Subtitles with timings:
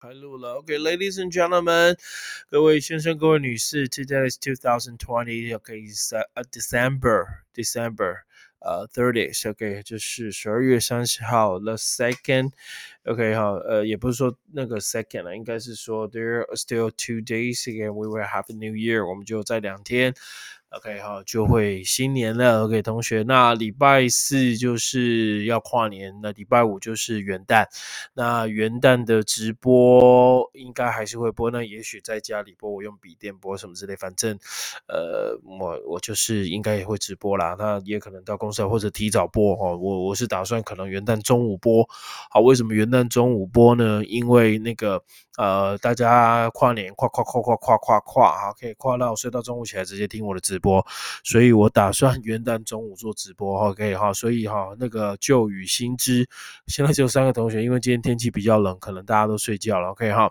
[0.00, 1.98] 开录了，OK, ladies and gentlemen，
[2.48, 8.18] 各位先生、各位女士，Today is 2020, OK, is a December, December,
[8.60, 12.52] 呃 thirtieth, OK，就是十二月三十号，the second,
[13.06, 20.14] OK，好，呃，也不是说那个了，应该是说 there are still two days again, we will have a new year，我们就在两天。
[20.70, 22.64] OK，好，就会新年了。
[22.64, 27.64] OK，同学，那礼拜四就是要跨年，那礼拜五就是元旦。
[28.12, 34.38] 那元旦的直播应该还是会播，那也许在家里播，我用笔电播什么之类，反正，
[34.88, 37.56] 呃，我我就是应该也会直播啦。
[37.58, 39.74] 那也可能到公司或者提早播哦。
[39.74, 41.88] 我我是打算可能元旦中午播。
[42.30, 44.04] 好，为什么元旦中午播呢？
[44.04, 45.02] 因为那个
[45.38, 50.57] 呃，大家跨年跨跨跨跨跨跨跨，好，可以跨到睡到中午起来直接听我的直。
[50.58, 50.84] 播，
[51.24, 56.26] 所以我打算 元旦中午做直播，OK 哈，所以哈那个旧与新知，
[56.66, 60.30] 现在只有三个同学，因为今天天气比较冷，可能大家都睡觉了，OK 哈，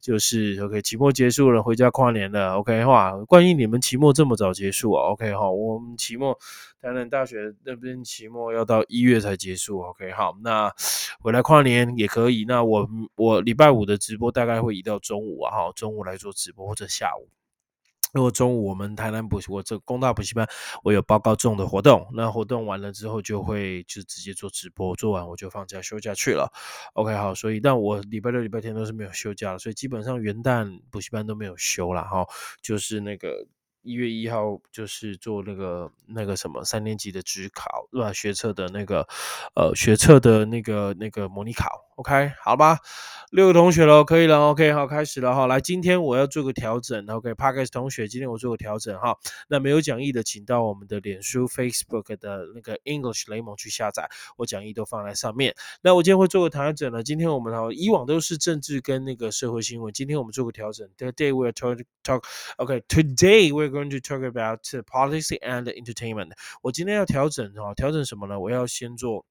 [0.00, 6.38] 就是 OK 期末结束了，回家跨年了，OK 哈，关于你们期末这么早结束，OK 哈，我们期末
[6.80, 10.72] 台南大学那边期末要到一月才结束，OK 好，那
[11.20, 17.37] 回来跨年也可以，那我我礼拜五的直播大概会移到中午啊，哈，中午来做直播或者下午。
[18.12, 20.48] 如果中午我们台南补习，我这工大补习班，
[20.82, 26.50] 我有报告中的活动，那活动完了之后就会就直接做直播，做完我就放假休假去了。
[26.94, 32.26] OK，好，所以但我礼拜六、礼拜天都是没有休假了，所以基本上元旦补习班都没有休了哈，
[32.62, 33.46] 就是那个
[33.82, 38.12] 一月一号就是做那个那个什么三年级的职考，对吧？
[38.12, 39.06] 学测的那个
[39.54, 41.87] 呃学测的那个那个模拟考。
[41.98, 42.78] OK，好吧，
[43.32, 44.50] 六个同学了，可以了。
[44.50, 45.48] OK，好，开始了哈。
[45.48, 47.04] 来，今天我要做个调整。
[47.08, 49.16] OK，Parkes 同学，今天我做个调整哈。
[49.48, 55.56] 那没有讲义的，请到我们的脸书 Facebook 的那个 English 雷蒙去下载，我讲义都放在上面。
[55.82, 57.02] 那我今天会做个调整呢。
[57.02, 60.88] 今天我们哈，以往都是政治跟那个社会新闻，今天我们做个调整。
[60.96, 62.22] Today we are talk talk.
[62.58, 66.30] OK，Today we're going to talk about politics and entertainment。
[66.62, 68.38] 我今天要调整哈，调整什么呢？
[68.38, 69.26] 我要先做。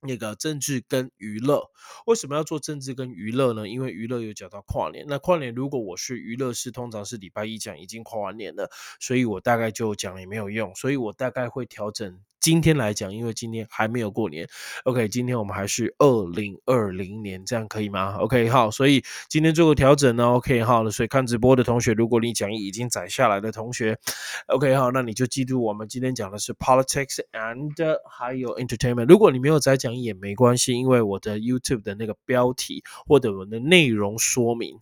[0.00, 1.70] 那个政治跟娱乐，
[2.06, 3.68] 为什么要做政治跟娱乐呢？
[3.68, 8.70] 因为娱乐有讲到跨年，那跨年如果我是娱乐是通常是礼拜一讲，已经跨完年了，
[9.00, 12.18] 所以我大概就讲也没有用，所以我大概会调整。
[12.38, 14.46] 今天来讲，因为今天还没有过年
[14.84, 23.98] ，OK，今天我们还是二零二零年，这样可以吗？OK，好，所以今天做个调整呢，OK，好了，所以看直播的同学，如果你讲义已经载下来的同学
[24.46, 29.06] ，OK，好，那你就记住我们今天讲的是 politics and 还有 entertainment。
[29.06, 34.76] 如果你没有载讲讲义也没关系，因为我的 YouTube 的那个标题或者我的内容说明。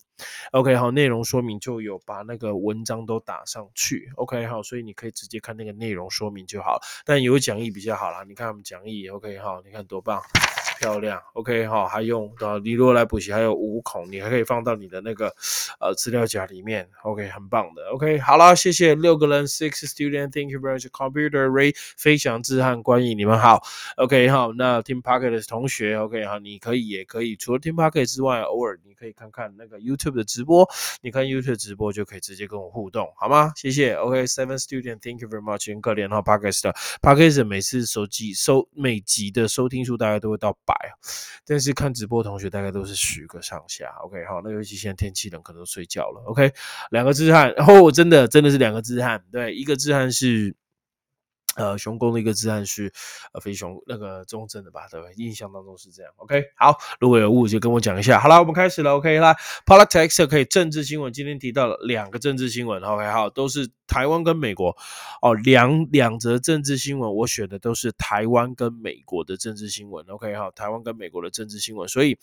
[0.52, 4.10] OK，好，内容说明就有把那个文章都打上去。
[4.16, 6.80] OK，好，所以你可以直接看那个内容说明就好。
[7.04, 10.22] 但有讲义比较好啦，你看我们讲义，OK，好，你看多棒。
[10.78, 15.34] 漂亮，OK 哈，还用到你如果来补习还有五孔，你还可以放到你的那个
[15.78, 23.62] 呃资料夹里面，OK，很棒的，OK，好了，谢谢六个人，Six student，Thank you very much，Computer Ray，飞翔志汉，关迎你们好
[23.96, 30.68] ，OK 好，那听 Pocket 的同学，OK 好，你可以也可以除了听 Pocket 之外，偶尔你可以看看那个 YouTube 的直播，
[31.02, 33.52] 你看 YouTube 直播就可以直接跟我互动，好吗？
[33.54, 40.56] 谢谢，OK，Seven student，Thank you very much，很可怜哈，Pocket 的 Pocket 每次手机收每集的收听数大概都会到。
[40.64, 40.74] 百，
[41.46, 46.52] 但是看直播同学大概都是十个上下，OK，好，那尤其现在天气冷，可能都睡觉了，OK，
[46.90, 50.54] 两个自汗，然后我真的真的是两个自汗，对，一个自汗是。
[51.56, 52.92] 呃，雄工的一个字案是
[53.32, 54.88] 呃非雄那个中正的吧？
[54.90, 56.12] 对，印象当中是这样。
[56.16, 58.18] OK，好，如果有误就跟我讲一下。
[58.18, 58.96] 好了，我们开始了。
[58.96, 62.82] OK，来，Politics 可以政治新闻，今天提到了两个政治新闻。
[62.82, 64.76] OK，好，都是台湾跟美国
[65.22, 70.04] 哦，两两则政治新闻，我选的都是台湾跟美国的政治新闻。
[70.08, 72.18] OK，好，台湾跟美国的政治新闻，所以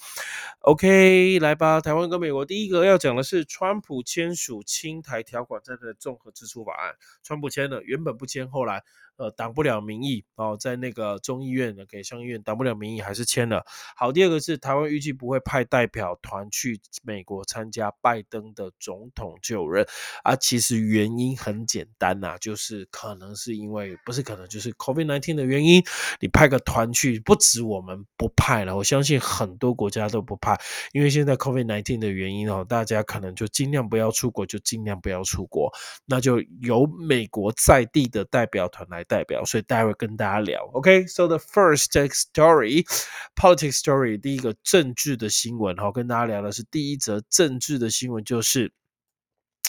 [0.60, 8.84] OK 来吧，台湾跟美国第一个要讲的是川普签署清台条款在的综合支出法案，川普签了，原本不签，后来。
[9.22, 13.64] 呃，挡不了民意哦，在那个众议院的给上议院挡不了民意，还是签了。
[13.96, 19.86] 好，第二个是台湾预计不会派代表团去美国参加拜登的总统就任
[20.24, 20.36] 啊。
[20.36, 25.84] 其实原因很简单呐，就是可能是因为不是可能就是 COVID-19 的原因，
[26.20, 30.60] 你派个团去，不止我们不派了，我相信很多国家都不派，
[30.94, 35.72] 因为现在 COVID-19 的原因哦，大家可能就尽量不要出国，就尽量不要出国，
[36.08, 39.06] 那就由美国在地的代表团来。
[39.12, 40.64] 代表，所以待会跟大家聊。
[40.72, 48.72] OK，so the first story，politics story，第一个政治的新闻，好，跟大家聊的是第一则政治的新闻，就是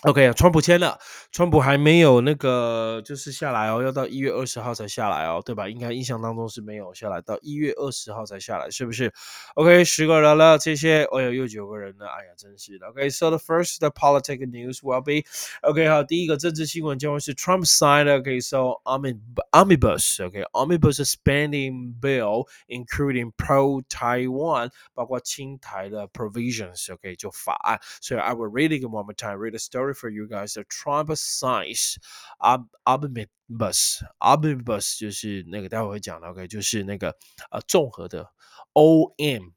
[0.02, 0.98] OK OK，川普签了，
[1.30, 5.68] 川普还没有那个就是下来哦，要到一月二十号才下来哦，对吧？
[5.68, 9.12] 应该印象当中是没有下来，到一月二十号才下来，是不是
[9.54, 12.88] ？OK，十个人了，这些，哎呀，又九个人了，哎呀，真是的。
[12.88, 15.24] OK，so、okay, the first the political news will be
[15.60, 19.16] OK，好，第一个政治新闻将会是 Trump signed OK，so、okay,
[19.52, 27.78] omnibus okay, omnibus spending bill including pro Taiwan，包括清台的 provisions OK 就法案。
[28.00, 29.91] 所以 I will read it one more time，read the story。
[29.92, 30.54] word for you guys.
[30.54, 31.98] The Trump size
[32.40, 37.16] ob omnibus omnibus 就是那个待会会讲到，OK，就是那个
[37.50, 38.32] 呃综合的
[38.72, 39.50] O M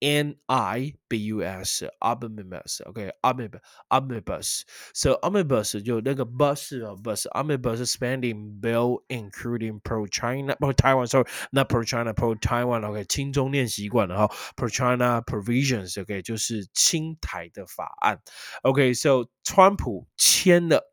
[0.00, 4.62] N I B U S omnibus，OK，omnibus，omnibus。
[4.94, 7.28] So omnibus 就那个 bus bus.
[7.30, 12.82] 啊，bus，omnibus spending bill including pro China pro Taiwan sorry not pro China pro-Taiwan.
[12.82, 14.34] Okay, 轻松练习惯了哈.
[14.56, 18.20] Pro-China provisions, okay, 就是亲台的法案.
[18.62, 20.92] Okay, so provisions，OK，就是清台的法案，OK，So 川普签了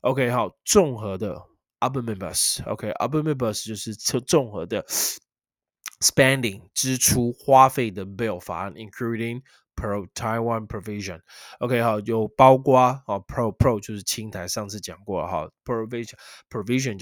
[0.00, 1.36] ，OK，好，综合的
[1.80, 4.84] omnibus，OK，omnibus 就是综合的。
[6.00, 9.42] spending 支出花费的 bill 法案，including
[9.76, 11.20] Pro Taiwan Provision。
[11.58, 16.14] OK，好，有包括啊，Pro Pro 就是青苔，上次讲过了哈，Provision
[16.48, 16.98] Provision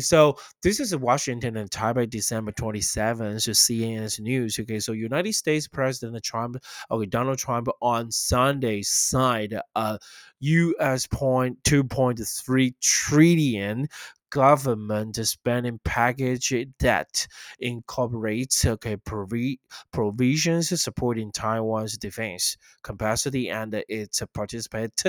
[0.00, 4.60] so this is Washington and Taipei December 27th to CNN's news.
[4.60, 9.98] Okay, so United States President Trump, okay, Donald Trump on Sunday signed a
[10.38, 11.08] U.S.
[11.08, 13.88] point two point three trillion
[14.32, 17.26] government spending package that
[17.58, 19.60] incorporates okay, provi-
[19.92, 25.02] provisions supporting Taiwan's defense capacity and its participate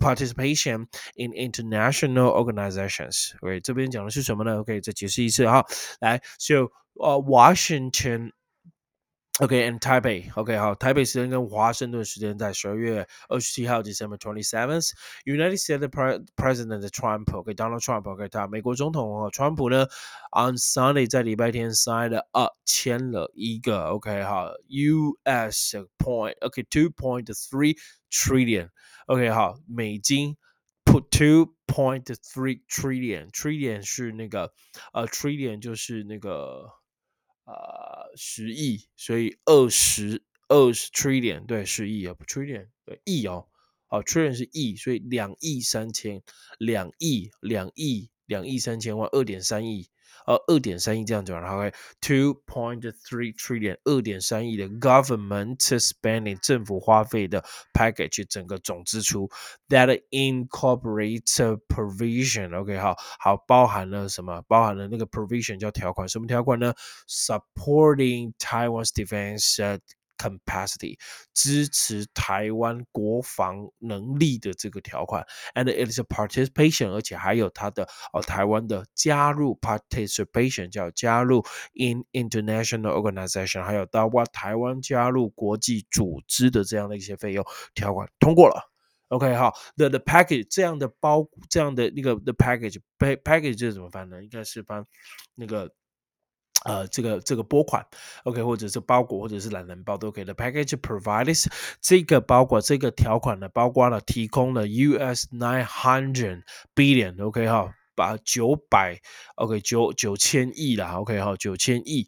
[0.00, 3.32] participation in international organizations。
[3.40, 5.64] 对，这边讲的是什么呢？OK，再解释一次哈。
[6.00, 8.32] 来，so、uh, Washington
[9.40, 10.32] OK，and、okay, Taipei。
[10.34, 14.90] OK，好，台北时间跟华盛顿时间在十二月二十七号，December twenty seventh。
[15.24, 15.88] United States
[16.34, 19.86] President Trump，OK，Donald Trump，OK，他美国总统哦，川普呢
[20.32, 27.76] ，on Sunday 在礼拜天 signed up 签了一个 OK 好，US point OK two point three
[28.10, 28.70] trillion
[29.06, 30.36] OK 好美金
[30.84, 34.52] put two point three trillion trillion 是那个
[34.92, 36.77] 呃 trillion 就是那个。
[37.48, 43.48] 呃十亿，所以二十二十 trillion 对十亿啊，不 trillion 对亿哦，
[43.86, 46.22] 好 trillion 是亿，所以两亿三千，
[46.58, 49.88] 两亿两亿两亿三千万，二点三亿。
[50.26, 59.28] 呃，二点三亿这样子，OK，two point three trillion，二点三亿的 government spending 政府花费的 package 整个总支出
[59.68, 64.42] ，that incorporates provision，OK，好，好，包含了什么？
[64.48, 66.74] 包含了那个 provision 叫条款，什么条款呢
[67.08, 69.78] ？Supporting Taiwan's defense。
[70.18, 70.98] Capacity
[71.32, 75.24] 支持台湾国防能力的这个条款
[75.54, 81.44] ，and it is a participation，而且还有它的哦台湾的加入 participation 叫加入
[81.74, 87.44] in international organization，还有包括台湾加入国际组织的这样的一些费用
[87.74, 88.70] 条款通过了。
[89.08, 94.22] OK，好，the the package 这样的包这样的那个 the package package 这怎么翻呢？
[94.22, 94.84] 应该是翻
[95.34, 95.72] 那个。
[96.64, 97.84] 呃，这个这个拨款
[98.24, 100.34] ，OK，或者是包裹，或者是懒人包都可以的。
[100.34, 101.46] Package providers
[101.80, 106.42] 这个包裹，这个条款呢，包括了提供了 US nine hundred
[106.74, 109.00] billion，OK 哈，把九百
[109.34, 112.06] ，OK，九九千亿啦，OK 哈，九千亿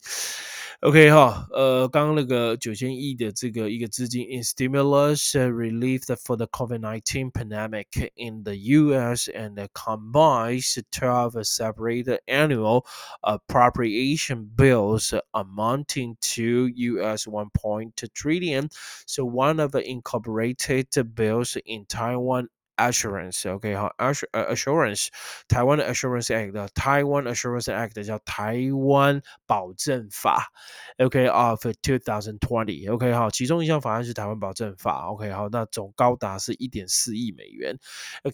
[0.82, 9.28] ，OK 哈，呃，刚刚那个九千亿的这个一个资金，in stimulus relief for the COVID-19 pandemic in the U.S.
[9.34, 12.86] and the combines twelve separate annual
[13.22, 17.26] appropriation bills amounting to U.S.
[17.26, 18.68] one point trillion.
[19.06, 20.86] So one of the incorporated
[21.16, 22.48] bills in Taiwan
[22.88, 25.08] Assurance OK 好 Assurance
[25.48, 30.52] 台湾的 Assurance Act 台湾 Assurance Act 叫台湾保证法
[30.98, 35.30] OK of 2020 OK 好，其中一项法案是台湾保证法 OK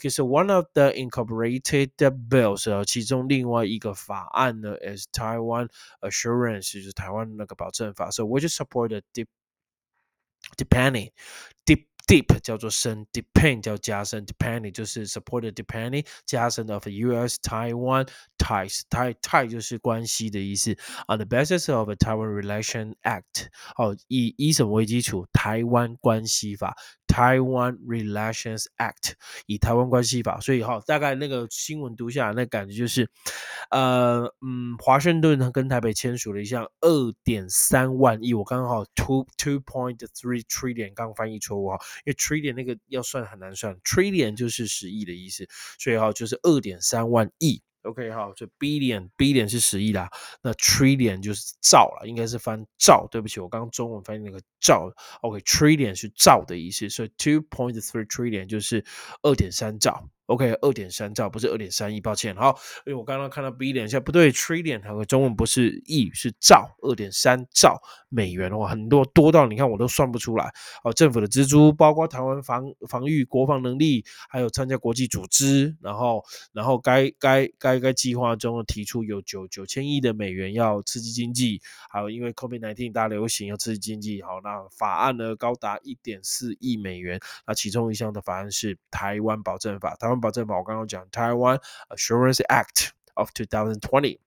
[0.08, 1.90] so one of the incorporated
[2.28, 5.68] bills, 其中另外一个法案呢 is Taiwan
[6.02, 9.28] is 台湾 Assurance we just support the deep
[10.56, 11.10] depending
[11.64, 17.38] deep deep 叫做深，depend 叫加深，depending 就是 supported depending 加深 of U.S.
[17.42, 18.08] Taiwan
[18.38, 20.76] ties tie tie 就是关系的意思。
[21.08, 25.26] On the basis of the Taiwan Relation Act，哦，以以什么为基础？
[25.32, 26.76] 台湾关系法
[27.16, 29.14] Taiwan Relations Act，
[29.46, 30.38] 以台湾关系法。
[30.38, 33.08] 所以哈，大概那个新闻读下来，那感觉就是，
[33.70, 47.62] 呃，嗯，华盛顿跟台北签署了一项二点三万亿，我刚刚好 two two point three trillion，刚翻译错误哈，因为 trillion 那个要算很难算，trillion 就是十亿的意思，所以哈就是二点三万亿。
[47.86, 50.10] OK，好，这 billion billion 是十亿啦，
[50.42, 53.06] 那 trillion 就是兆了，应该是翻兆。
[53.10, 54.90] 对不起，我刚刚中文翻译那个兆。
[55.22, 58.84] OK，trillion 是兆的意思，所以 two point three trillion 就是
[59.22, 60.08] 二点三兆。
[60.26, 62.34] OK，二点三兆不是二点三亿，抱歉。
[62.34, 70.52] 好，因为我刚刚看到 billion，现在不对，trillion 它中文不是亿，是兆，二点三兆美元哦，很多多到你看我都算不出来。
[70.82, 90.15] 哦，政府的支出包括台湾防防御国防能力，还有参加国际组织，然后然后该该该该计划中提出有九九千亿的美元要刺激经济，还有因为 COVID-19 大流行要刺激经济，好，那法案呢高达一点四亿美元，那其中一项的法案是台湾保证法，台湾。
[90.20, 91.58] 保证法，我刚刚讲台湾
[91.90, 94.18] Assurance Act of 2020。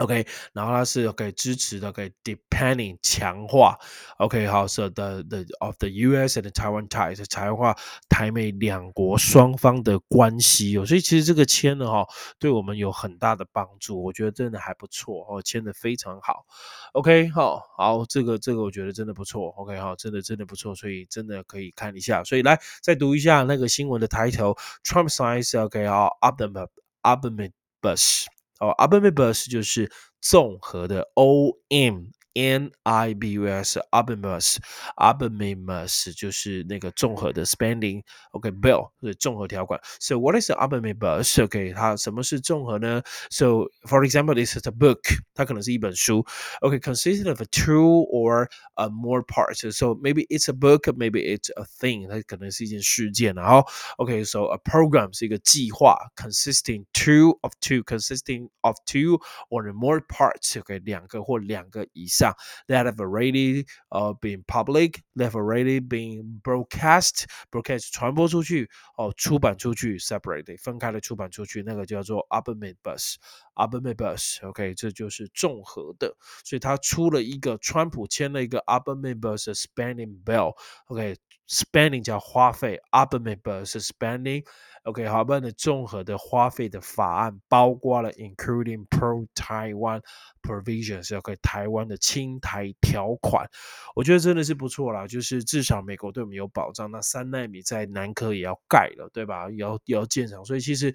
[0.00, 3.76] OK，然后它是可以支持的，可以 depending 强化。
[4.18, 6.40] OK，好，是 the the of the U.S.
[6.40, 7.76] and Taiwan ties 强化
[8.08, 10.86] 台美两国双方的关系哦。
[10.86, 12.06] 所以其实这个签呢，哈，
[12.38, 14.00] 对我们有很大的帮助。
[14.00, 16.46] 我觉得真的还不错哦，签的非常好。
[16.92, 19.48] OK，好，好，这个这个我觉得真的不错。
[19.56, 22.22] OK，好，真的真的不错，所以真的可以看一下。
[22.22, 26.68] 所以来再读一下那个新闻的抬头：Trump signs OK，好，up the
[27.02, 27.50] up the
[27.82, 28.26] bus。
[28.58, 32.06] 哦，omnibus 就是综合的，O M
[32.38, 34.58] n i b u s omnibus
[34.96, 39.80] omnibus 就是那个综合的 spending OK bill 是综合条款。
[39.98, 41.42] So what is the omnibus?
[41.42, 45.00] OK，它什么是综合呢？So for example, this is a book，
[45.34, 46.24] 它可能是一本书。
[46.60, 49.68] OK, consisting of two or a more parts.
[49.72, 53.34] So maybe it's a book, maybe it's a thing，它可能是一件事件。
[53.34, 53.66] 然后
[53.96, 59.18] OK, so a program 是一个计划，consisting two of two，consisting of two
[59.50, 60.58] or more parts。
[60.60, 62.27] OK，两个或两个以上。
[62.66, 72.18] down that have already uh been public, they have already been broadcast broadcast 传播出去哦，出版出去 separately 分开的出版出去，那个叫做
[72.30, 73.14] u p m i t bus
[73.58, 84.44] a b e m e b u s OK，这就是综合的，所以他出了一个，川普签了一个 omnibus spending bill，OK，spending 叫花费，omnibus spending。
[84.84, 90.00] OK，好，办的综合的花费的法案包括了 including pro Taiwan
[90.40, 93.50] provisions，OK，台湾的亲台条款，
[93.94, 96.90] 我觉得真的是不错啦，就是至少美国对我们有保障。
[96.90, 99.50] 那三纳米在南科也要盖了，对吧？
[99.50, 100.94] 也要也要建厂，所以其实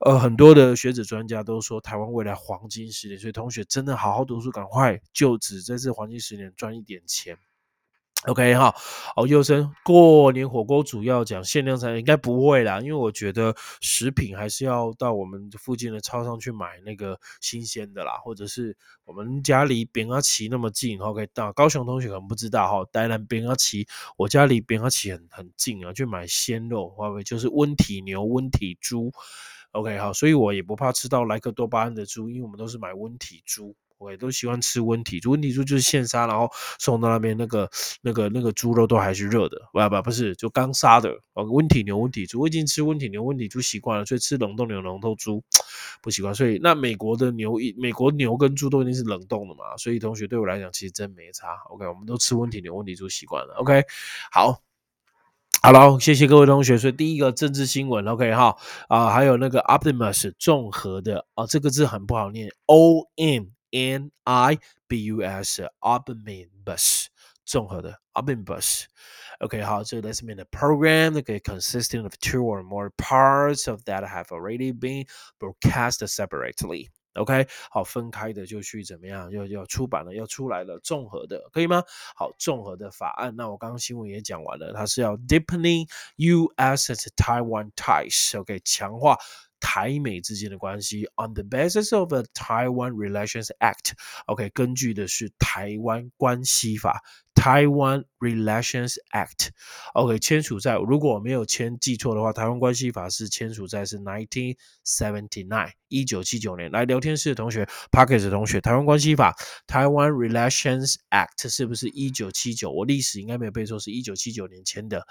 [0.00, 7.36] 呃很多的学者专家都说台湾未来黄金十年，所以同学真的好好读书，赶快就职，在这黄金十年赚一点钱。
[8.26, 8.74] OK 哈，
[9.16, 29.12] 哦，优生过年火锅主要讲限量产应该不会啦，因为我觉得食品还是要到我们附近的超商去买那个新鲜的啦，或者是我们家离扁阿奇那么近，OK，到高雄同学可能不知道哈，台南扁阿奇，我家离扁阿奇很很近啊，去买鲜肉，会不会就是温体牛、温体猪
[29.74, 33.76] ？OK 好，所以我也不怕吃到莱克多巴胺的猪，因为我们都是买温体猪。
[33.96, 37.70] 我也都喜欢吃温体猪，温体猪就是现杀，然后送到那边，那个、
[38.02, 41.10] 那个、那个猪肉都还是热的，不不不是，就刚杀的。
[41.32, 45.42] 哦，温体牛、温体猪，我已经吃温体牛、温体猪习惯了，所以吃冷冻牛、冷冻猪
[46.02, 46.34] 不习惯。
[46.34, 51.46] 所以那美国的牛，美国牛跟猪都一定是冷冻的嘛，所以同学对我来讲其实真没差。
[51.70, 53.54] OK，我们都吃温体牛、温体猪习惯了。
[53.58, 53.84] OK，
[54.30, 54.73] 好。
[55.64, 56.76] 好了，谢谢各位同学。
[56.76, 58.54] 所以第一个政治新闻，OK 哈
[58.86, 63.46] 啊，还有那个 Optimus 综合的啊，这个字很不好念，O M。
[63.72, 67.06] N I B U S omnibus
[67.44, 68.84] 综合的 omnibus。
[69.40, 74.70] OK，好，这个 let's mean a program that consisting of two or more parts of that have already
[74.70, 75.06] been
[75.40, 76.88] broadcast separately。
[77.14, 79.30] OK，好，分开的就去怎么样？
[79.30, 81.82] 要要出版了，要出来了，综合的可以吗？
[82.16, 83.34] 好，综合的法案。
[83.36, 86.92] 那我刚刚新闻也讲完了，它是要 deepening U.S.
[86.92, 88.38] and Taiwan ties。
[88.38, 89.16] OK，强化。
[89.60, 97.02] 台美之间的关系，on the basis of the Taiwan Relations Act，OK，根据的是台湾关系法。
[97.34, 106.70] Taiwan Relations Act，OK，签署在如果我没有签记错的话，台湾关系法是签署在是 nineteen seventy nine 一九七九年。
[106.70, 109.36] 来聊天室的同学 p a r k e s 同学，台湾关系法
[109.66, 112.70] Taiwan Relations Act 是不是一九七九？
[112.70, 115.04] 我历史应该没有背错，是一九七九年签的。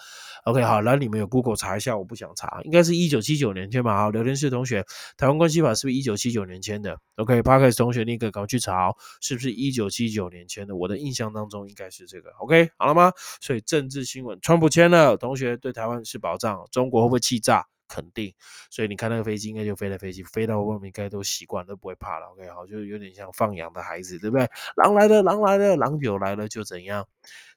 [0.45, 3.95] OK，好，来你们有 Google 查一下，我不想查，应该是一九七九年签吧？
[3.97, 4.83] 好，聊天室的同学，
[5.17, 10.75] 台湾关系法是不是一九七九年签的？OK，p a r k e s 同学，你可赶快去查，是不是一九七九年签的？
[10.75, 12.07] 我的印象当中应该是。
[12.13, 13.11] 这个，OK，好了吗？
[13.41, 17.65] 所以政治新闻，川普签了，同学对台湾是保障，中国会不会气炸？
[17.87, 18.33] 肯定。
[18.69, 24.47] 所以你看那个飞机，应该就飞来飞机，飞到外面应该都习惯，都不会怕了，OK，好，就有点像放羊的孩子，对不对？
[24.75, 27.07] 狼来了，狼来了，狼酒来了就怎样，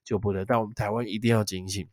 [0.02, 0.44] 就不能。
[0.46, 1.86] 但我们台湾一定要警醒，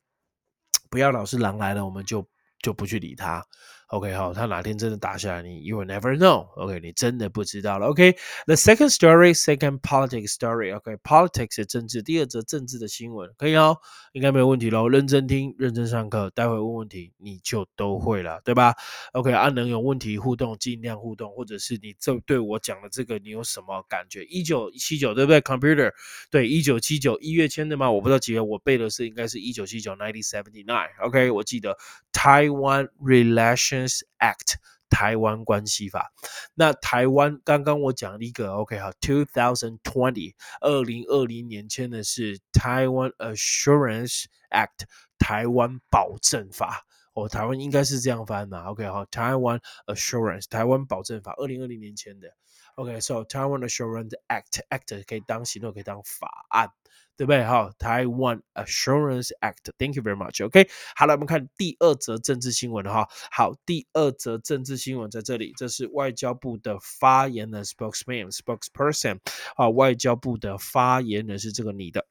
[0.89, 2.25] 不要老是狼来了，我们就
[2.61, 3.45] 就不去理他。
[3.93, 6.47] OK，好，他哪天真的打下来，你 you will never know。
[6.55, 7.85] OK，你真的不知道了。
[7.85, 10.75] OK，the second story, second politics story。
[10.75, 13.77] OK，politics 是政治，第二则政治的新闻，可以哦，
[14.13, 14.89] 应该没有问题喽。
[14.89, 18.73] 认真听，认真上课，待会问问题你就都会了，对吧
[19.11, 24.23] ？OK，啊，能有问题互动，尽量互动，或者是你这对我讲的这个你有什么感觉？
[24.23, 25.91] 一九七九对不对？Computer
[26.31, 27.91] 对，一九七九一月签的吗？
[27.91, 30.89] 我不知道几月，我背的是应该是一九七九，nineteen seventy nine。
[30.99, 31.77] OK，我记得
[32.11, 33.82] Taiwan relation。
[34.19, 34.55] Act
[34.89, 36.11] 台湾关系法，
[36.53, 44.85] 那台湾刚刚我讲了一个 OK 好，Two thousand twenty 二零二零年签的是台湾 Assurance Act
[45.17, 52.29] 台湾保证法，哦，台湾应该是这样翻的 OK 好，台湾 Assurance 台湾保证法二零二零年签的。
[52.75, 56.69] OK，So 台湾 Assurance Act Act 可以当行动，可以当法案。
[57.15, 57.43] 对不对？
[57.43, 60.43] 好，台湾 Assurance Act，Thank you very much。
[60.45, 63.07] OK，好了，我们看第二则政治新闻哈。
[63.31, 69.19] 好，第二则政治新闻在这里，这是外交部的发言人 spokesman，spokesperson。
[69.55, 72.07] 啊，外交部的发言人是这个你的。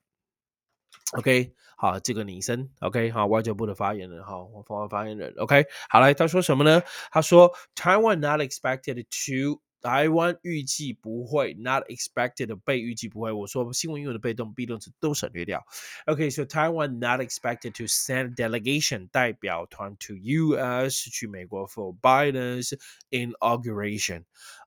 [1.18, 2.70] OK，好，这个女生。
[2.80, 5.34] OK，好，外交部的发言人哈，我发发言人。
[5.36, 6.80] OK，好来，他说什么呢？
[7.10, 13.32] 他说，Taiwan not expected to 台湾预计不会，not expected 的被预计不会。
[13.32, 15.64] 我说新闻用的被动 be 动词都省略掉。
[16.06, 21.10] OK，so Taiwan not expected to send delegation 代表团 to U.S.
[21.10, 22.74] 去美国 for Biden's
[23.10, 24.24] inauguration。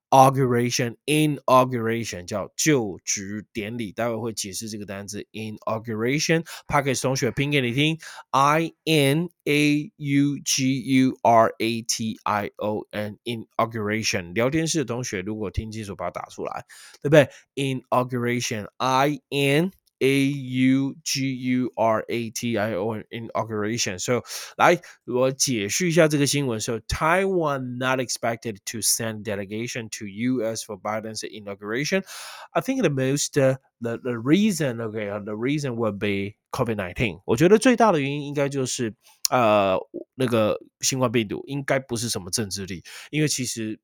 [0.10, 6.46] Inauguration, inauguration 叫就职典礼，待会会解释这个单词 inauguration。
[6.68, 7.98] p a c k e 同学拼给你听
[8.32, 14.34] ，I N A U G U R A T I O N inauguration。
[14.34, 16.66] 聊天室的同学如果听清楚，把它打出来，
[17.02, 19.72] 对不对？Inauguration, I N。
[20.06, 23.98] A U G U R A T I O inauguration。
[23.98, 24.22] 所以
[24.58, 26.60] 来我解释一下这个新闻。
[26.60, 30.64] So Taiwan not expected to send delegation to U.S.
[30.64, 32.04] for Biden's inauguration.
[32.52, 36.76] I think the most uh, the the reason okay uh, the reason would be COVID
[36.76, 37.22] nineteen。
[37.26, 38.94] 我觉得最大的原因应该就是
[39.32, 39.78] 呃
[40.14, 43.80] 那个新冠病毒，应该不是什么政治力，因为其实。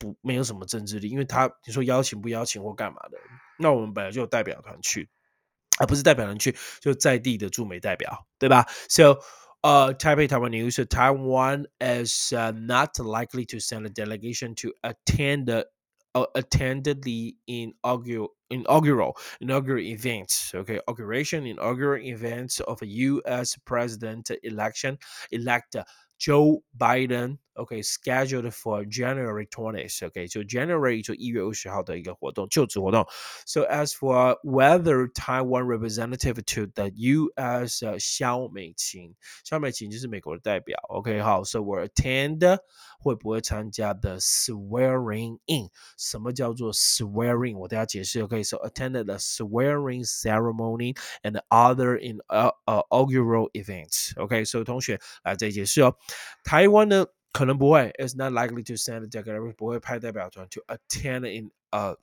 [0.00, 3.18] 不没有什么政治力，因为他你说邀请不邀请或干嘛的，
[3.58, 5.08] 那我们本来就有代表团去，
[5.78, 9.18] 而不是代表人去，就在地的驻美代表，对吧？So,
[9.62, 15.66] uh, Taipei Taiwan News: Taiwan is not likely to send a delegation to attend the
[16.34, 24.98] attended the inaugural inaugural events okay inauguration inaugural events of a u.s president election
[25.30, 25.76] elect
[26.18, 30.02] joe biden OK scheduled for January twentieth.
[30.02, 33.06] Okay, so January 就一月二十号的一个活动，就职活动。
[33.46, 37.84] So as for whether Taiwan representative to the U.S.
[37.98, 40.78] 肖美琴，肖美琴就是美国的代表。
[40.88, 42.58] OK，好，So will attend
[43.00, 45.68] 会不会参加 the swearing in?
[45.96, 47.58] 什么叫做 swearing?
[47.58, 48.22] 我大家解释.
[48.22, 53.48] Okay, so attended the swearing ceremony and other in uh inaugural
[54.44, 55.96] so 同学来再解释哦。
[56.44, 57.06] 台湾呢？
[57.32, 61.94] 可能不会，is not likely to send a declaration，不会派代表团 to attend in uh,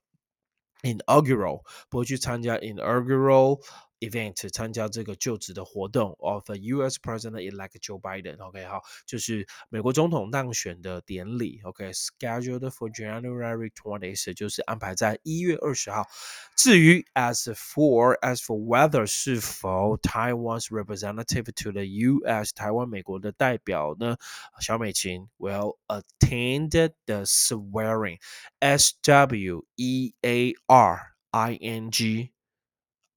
[0.84, 3.60] a inaugural，不会去参加 inaugural
[4.00, 6.98] event 参加这个就职的活动 of a U.S.
[7.02, 8.38] President-elect Joe Biden。
[8.44, 11.60] OK，好，就是美国总统当选的典礼。
[11.64, 16.06] OK，scheduled for January twentieth，就是安排在一月二十号。
[16.56, 22.54] 至于 as for as for whether 是否 Taiwan's representative to the U.S.
[22.54, 24.18] 台湾美国的代表呢？
[24.60, 26.70] 小美琴 will attend
[27.06, 28.20] the swearing
[28.60, 32.32] S W E A R I N G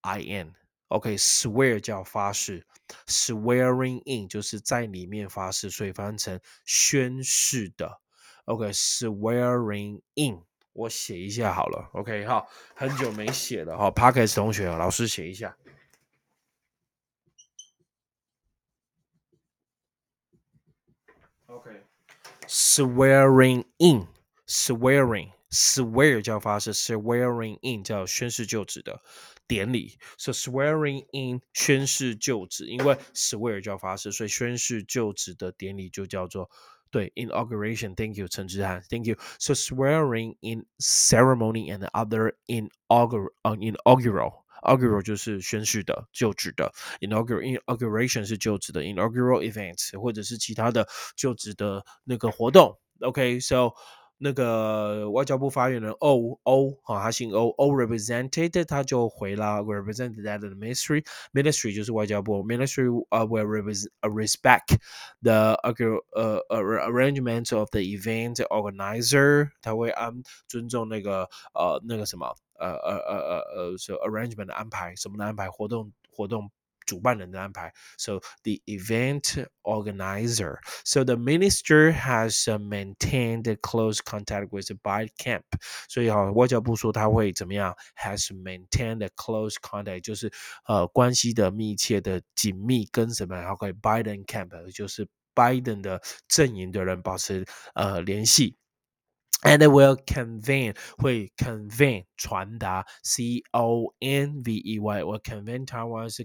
[0.03, 0.58] I N。
[0.89, 2.67] OK，swear 叫发誓
[3.07, 8.01] ，swearing in 就是在里面发誓，所以翻成宣誓的。
[8.47, 11.91] OK，swearing in，我写一下好了。
[11.93, 15.59] OK，好，很久没写了哈 p a r k e s 同学，老师写一下。
[22.47, 29.03] OK，swearing in，swearing，swear 叫发誓，swearing in 叫宣誓就职的。
[29.49, 36.49] 典礼，是 swearing in 宣誓就职，因为 swear 叫发誓，所以宣誓就职的典礼就叫做
[36.91, 37.95] 对 inauguration。
[37.95, 39.17] Thank you，陈志涵，Thank you。
[39.39, 52.79] So swearing in ceremony and other inaugural inaugural 就是宣誓的、就职的，inaugural inauguration 是就职的 inaugural event 或者是其他的就职的那个活动。
[53.01, 53.75] Okay, so
[54.19, 63.47] 那个外交部发言人欧欧哈，他姓欧欧 represented，他就回了 represented at the ministry ministry 就是外交部 ministry uh will
[64.03, 64.77] respect
[65.23, 65.73] the uh
[66.11, 73.39] uh arrangement of the event organizer，他会安尊重那个呃那个什么呃呃呃呃
[73.71, 76.51] 呃是 arrangement 的安排，什么的安排活动活动。
[76.89, 77.71] 主办人的安排。
[77.99, 80.57] So the event organizer.
[80.85, 85.45] So the minister has uh, maintained close contact with the Bike Camp.
[85.89, 90.33] 所以哈，外交部说他会怎么样？Has maintained close contact，就是
[90.67, 93.37] 呃关系的密切的紧密跟什么？
[93.37, 95.07] 然后跟 Biden Camp，就是
[99.45, 105.65] and it will convey 会 convey 传达 c o n v e y will convey
[105.65, 106.25] Taiwan 是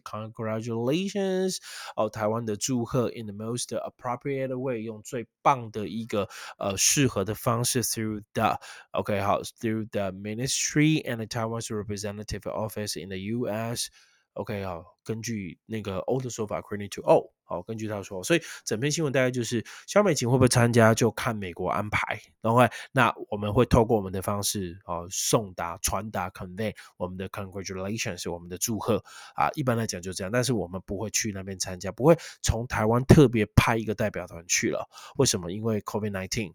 [3.13, 8.59] in the most appropriate way 用最棒的一个呃适合的方式 through the
[8.93, 13.89] OK 好 through the ministry and the Taiwan's representative office in the U.S.
[14.33, 22.19] OK 好，根据那个 O 的说法，according to O，好，根据他说，所以整篇新闻大概就是肖美琴会不会参加，就看美国安排。
[22.41, 29.03] 然后，那我们会透过我们的方式，哦，送达、传达、convey 我们的 congratulations，我们的祝贺
[29.35, 29.49] 啊。
[29.53, 34.89] 一般来讲就这样，但是我们不会去那边参加，不会从台湾特别派一个代表团去了。
[35.17, 35.51] 为什么？
[35.51, 36.53] 因为 COVID nineteen。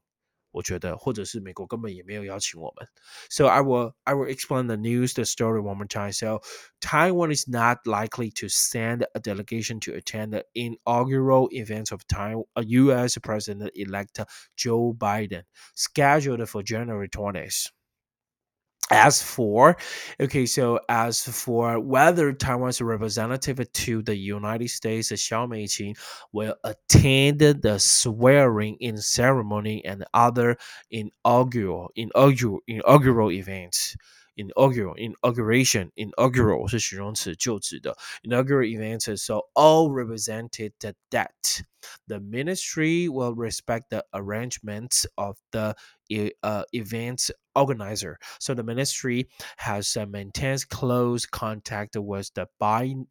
[0.59, 2.85] 我觉得，或者是美国根本也没有邀请我们。
[3.31, 6.13] So I will I will explain the news the story one more time.
[6.13, 6.41] So
[6.81, 12.45] Taiwan is not likely to send a delegation to attend the inaugural events of Taiwan,
[12.57, 13.17] uh, U.S.
[13.23, 14.21] President-elect
[14.57, 15.45] Joe Biden,
[15.77, 17.71] scheduled for January 20th
[18.91, 19.77] as for
[20.21, 25.97] okay so as for whether taiwan's representative to the united states xiao meiqin
[26.33, 30.57] will attend the swearing in ceremony and other
[30.91, 33.97] inaugural inaugural inaugural events
[34.39, 36.69] inaugural inauguration inaugural
[38.25, 39.23] inaugural events.
[39.23, 40.73] So all represented
[41.11, 41.63] that
[42.07, 45.75] the ministry will respect the arrangements of the
[46.11, 48.19] eh, uh, events organizer.
[48.41, 53.07] So the ministry has uh, maintains close contact with the Biden,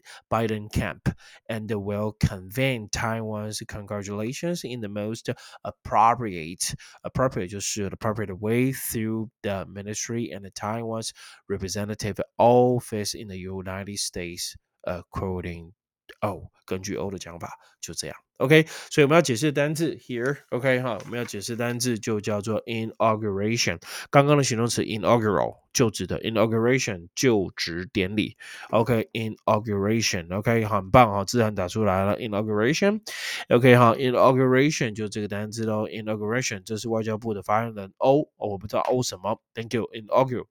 [0.72, 1.10] camp
[1.50, 5.30] and will convey Taiwan's congratulations in the most
[5.64, 7.54] appropriate appropriate
[7.94, 11.14] appropriate way through the ministry and the Taiwan's
[11.50, 14.56] representative office in the United States,
[14.86, 15.74] according
[16.22, 18.16] 哦，根据 O 的讲法，就这样。
[18.38, 20.38] OK，所以我们要解释的单字 here。
[20.52, 23.82] OK 哈，我们要解释单字就叫做 inauguration。
[24.12, 28.38] 刚刚的形容词 inaugural 就职的 inauguration 就职典礼。
[28.70, 30.32] OK，inauguration。
[30.38, 33.02] OK，很棒哈，自然打出来了 inauguration。
[33.50, 35.88] OK 哈，inauguration 就这个单字喽。
[35.88, 39.42] inauguration 这是外交部的发言人 O，我不知道 O 什么。
[39.56, 40.46] Thank you，inaugural。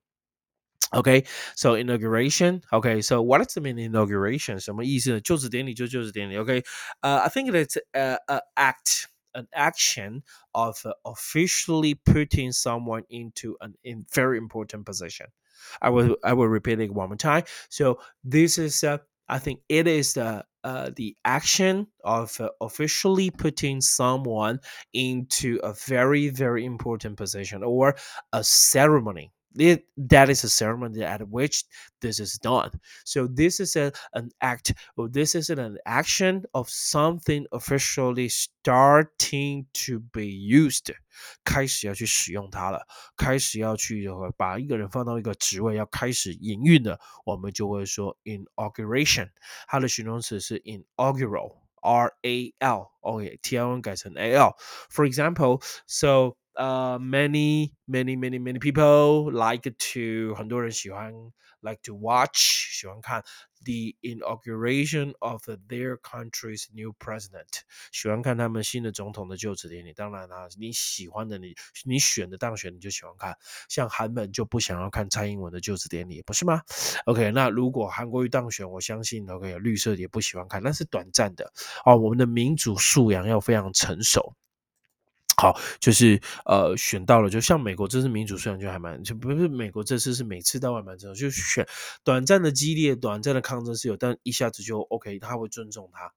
[0.94, 2.62] Okay, so inauguration.
[2.72, 4.58] OK, so what does it mean inauguration?
[4.60, 5.20] 什么意思呢？
[5.20, 6.36] 就职典礼就就职典礼。
[6.36, 6.62] OK，
[7.00, 9.08] 呃，I uh, uh, think that's uh, act.
[9.36, 10.22] An action
[10.52, 15.26] of uh, officially putting someone into an in very important position.
[15.82, 17.44] I will I will repeat it one more time.
[17.68, 18.96] So this is uh,
[19.28, 24.60] I think it is the uh, the action of uh, officially putting someone
[24.94, 27.94] into a very very important position or
[28.32, 31.64] a ceremony it, that is a ceremony at which
[32.00, 32.70] this is done.
[33.04, 39.66] So this is a, an act, or this is an action of something officially starting
[39.86, 40.56] to be used.
[40.56, 40.94] used，
[41.44, 49.30] 开始要去使用它了，开始要去把一个人放到一个职位，要开始营运的，我们就会说 inauguration，
[49.66, 54.56] 它的形容词是 inaugural，R A L，哦、okay,，T L N 改成 A L。
[54.90, 61.12] For example，so uh many many many many people like to 很多人喜欢
[61.60, 63.22] like to watch 喜欢看
[63.64, 69.92] the inauguration of their country's new president 喜欢看他们新的总统的就职典礼。
[69.92, 73.36] 当然啦、你喜欢的你你选的当选你就喜欢看，
[73.68, 76.62] 像韩本就不想要看蔡英文的就职典礼，不是吗
[77.06, 81.52] ？OK，那如果韩国瑜当选，我相信 OK 绿色也不喜欢看，那是短暂的
[81.84, 81.96] 哦。
[81.96, 84.36] 我们的民主素养要非常成熟。
[85.36, 91.66] 好，就是呃，选到了，就像美国这次民主虽然就还蛮，就不是美国这次是每次都还蛮重要，就选
[92.02, 96.10] 短暂的激烈、短暂的抗争是有，但一下子就 OK，他会尊重他。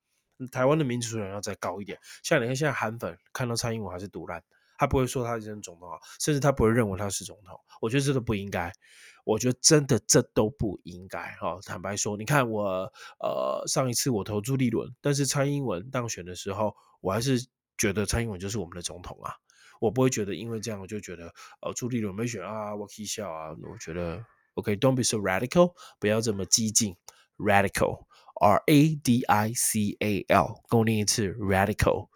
[0.53, 4.41] 台湾的民主素养要再高一点，像你看现在韩粉看到蔡英文还是独烂，
[4.77, 8.71] 他不会说他是总统啊，甚至他不会认为他是总统，我觉得这个不应该。
[9.25, 11.60] 我觉得真的这都不应该哈。
[11.65, 17.45] 坦白说，你看我呃上一次我投朱立伦，但是蔡英文当选的时候，我还是
[17.79, 19.33] 觉得蔡英文就是我们的总统啊。
[19.81, 23.49] 我不会觉得因为这样我就觉得呃朱立伦没选啊，我可以笑啊。
[23.49, 26.95] 我觉得 OK，don't be so radical，不要这么激进
[27.37, 32.09] ，radical，R A D I C A L，跟我念一次，radical。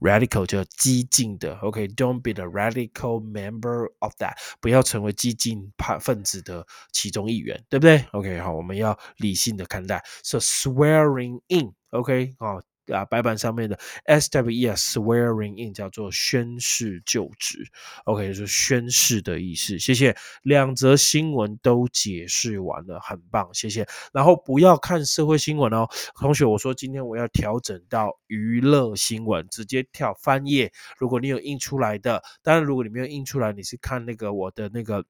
[0.00, 10.02] Radical 就激进的，OK，Don't be the radical member of that，不要成为激进派分子的其中一员，对不对？OK，好，我们要理性的看待。
[10.22, 12.62] So swearing in，OK，好。
[12.92, 17.66] 啊，白板上面的 S W E S swearing in 叫做宣誓就职
[18.04, 19.78] ，OK，就是宣誓的意思。
[19.78, 23.86] 谢谢，两则新闻都解释完了，很棒，谢谢。
[24.12, 30.72] 然后不要看社会新闻哦，同学，我说今天我要调整到娱乐新闻，直接跳翻页。
[30.98, 35.04] 如果你有印出来的，当然如果你没有印出来，你是看那个我的那个。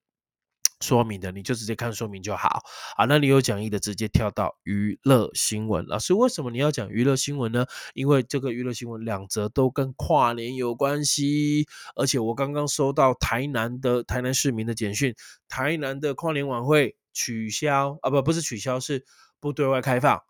[0.80, 2.62] 说明的你就直接看说明就好
[2.96, 3.04] 啊。
[3.04, 5.84] 那你有讲义的直接跳到娱乐新闻。
[5.86, 7.66] 老师为什么你要讲娱乐新闻呢？
[7.94, 11.66] 因为这个娱乐新闻两则都跟跨年有关系。
[11.94, 15.14] 而且我刚刚收到台南的台南市民的简讯，
[15.48, 19.04] 台南的跨年晚会取消啊，不不是取消，是
[19.38, 20.22] 不对外开放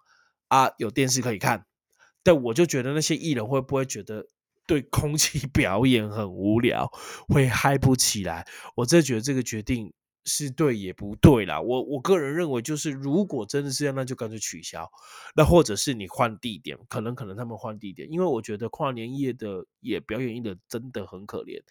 [0.48, 0.70] 啊。
[0.78, 1.64] 有电视可以看，
[2.24, 4.26] 但我就觉得那些艺人会不会觉得
[4.66, 6.90] 对空气 表演很无聊，
[7.28, 8.46] 会嗨不起来？
[8.74, 9.92] 我真的觉得这个决定。
[10.24, 14.90] 是对也不对啦，我我个人认为就是，如果真的是这样，那就干脆取消，
[15.34, 21.62] 那或者是你换地点，可能可能他们换地点，因为我觉得跨年夜的也表演艺的真的很可怜。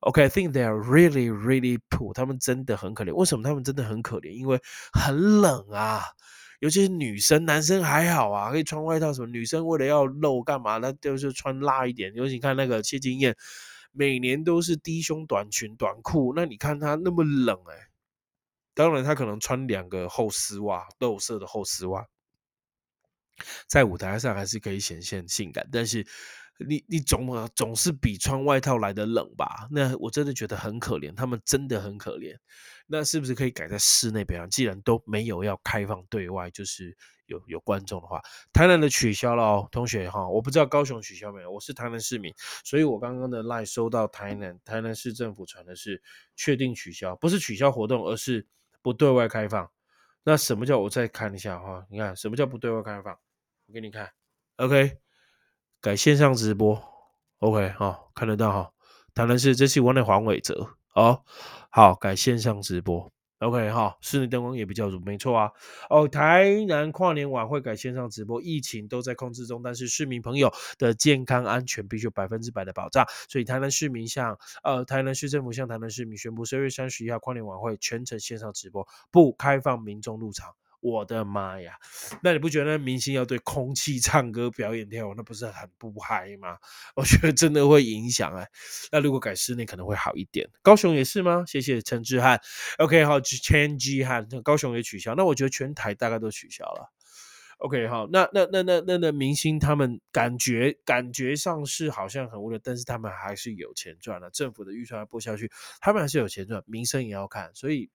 [0.00, 3.14] OK，I think they are really really poor，他们真的很可怜。
[3.14, 4.30] 为什么他们真的很可怜？
[4.30, 4.60] 因为
[4.92, 6.02] 很冷啊，
[6.60, 9.26] 尤其是女生，男生还好啊，可以穿外套什么。
[9.28, 10.78] 女生为了要露干嘛？
[10.78, 12.12] 那就是穿辣一点。
[12.14, 13.36] 尤其你看那个谢金燕。
[13.96, 17.88] 每年都是低胸短裙短裤，那你看她那么冷哎，
[18.74, 22.04] 当然她可能穿两个厚丝袜，豆色的厚丝袜，
[23.68, 26.04] 在舞台上还是可以显现性感，但是
[26.58, 29.66] 你你总总是比穿外套来的冷吧？
[29.70, 32.36] 那我真的觉得很可怜，他们真的很可怜。
[32.86, 34.50] 那是不是可以改在室内表演？
[34.50, 38.20] 既然都没有要开放对外，就是有有观众的话，
[38.52, 46.00] 台南的取消了哦，同学哈，我不知道高雄取消没有，我是台南市民，所以我刚刚的赖收到台南台南市政府传的是
[46.36, 48.46] 确定取消，不是取消活动，而是
[48.82, 49.70] 不对外开放。
[50.22, 51.84] 那什么叫我再看一下哈？
[51.90, 53.18] 你看什么叫不对外开放？
[53.66, 54.10] 我给你看
[54.56, 54.98] ，OK，
[55.84, 56.82] 改线上直播
[57.40, 58.70] ，OK 哈，看得到哈，
[59.12, 60.66] 台南市这是我的黄伟哲。
[60.94, 61.22] 哦，
[61.68, 65.50] 好，改线上直播，OK 哈，室内灯光也比较足，没错啊。
[65.90, 80.54] 哦，台南跨年晚会改线上直播，疫情都在控制中，但是市民朋友的健康安全必须百分之百的保障，所以台南市民向呃台南市政府向台南市民宣布，十二月三十一号跨年晚会全程线上直播，不开放民众入场。
[80.84, 81.78] 我的妈呀！
[82.22, 86.58] 那你不觉得明星要对空气唱歌、表演、跳舞，那不是很不嗨吗？
[86.94, 88.46] 我觉得真的会影响哎。
[88.92, 90.46] 那如果改室内可能会好一点。
[90.60, 91.42] 高雄也是吗？
[91.46, 92.38] 谢谢陈志汉。
[92.76, 95.14] OK，好，陈志汉，高雄也取消。
[95.14, 96.92] 那我觉得全台大概都取消了。
[97.60, 104.28] OK，好，那那那那那那明星他们感觉感觉上是好像很无聊，但是他们还是有钱赚了。
[104.28, 107.90] 政府的预算要拨下去，他们还是有钱赚，民生也要看，所以。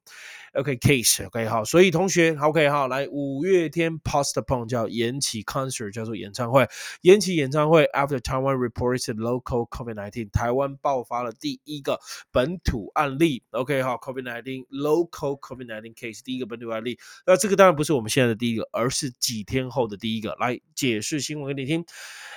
[0.56, 6.66] OK，case OK 好，所以同学 OK 好，来五月天 postpone 叫延期 concert 叫做演唱会，
[7.02, 12.00] 延期演唱会 after Taiwan reported local COVID-19，台湾爆发了第一个
[12.32, 20.34] 本土案例 OK 好，COVID-19 local COVID-19 case 第一个本土案例，那这个当然不是我们现在的第一个，而是几天后的第一个。
[20.40, 21.84] 来解释新闻给你听。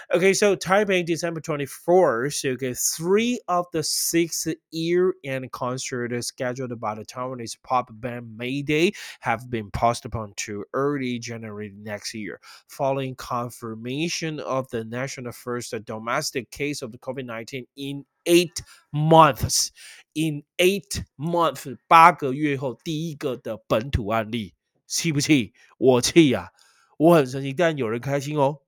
[0.10, 2.30] OK，so Taipei December twenty-fourth.
[2.30, 8.92] fourth，OK three of the six-year-and concert scheduled by the Taiwanese pop band ban Mayday
[9.22, 16.50] have been postponed to early January next year, following confirmation of the national first domestic
[16.50, 19.72] case of COVID 19 in eight months.
[20.16, 24.54] In eight months, months，八个月后第一个的本土案例，
[24.88, 25.54] 气不气？
[25.78, 26.52] 我气呀、啊！
[26.98, 28.60] 我很生气，但有人开心哦，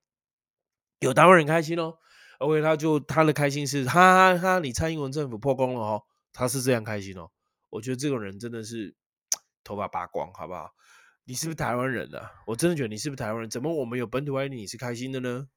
[0.99, 1.97] 有台湾人开心哦。
[2.37, 4.59] OK，他就他的开心是，哈哈哈！
[4.59, 7.29] 你蔡英文政府破功了哦，他是这样开心哦。
[7.69, 8.95] 我觉得这种人真的是
[9.63, 10.71] 头发拔光，好不好？
[11.23, 12.31] 你是不是台湾人啊？
[12.47, 13.49] 我真的觉得你是不是台湾人？
[13.49, 15.47] 怎么我们有本土爱你是开心的呢？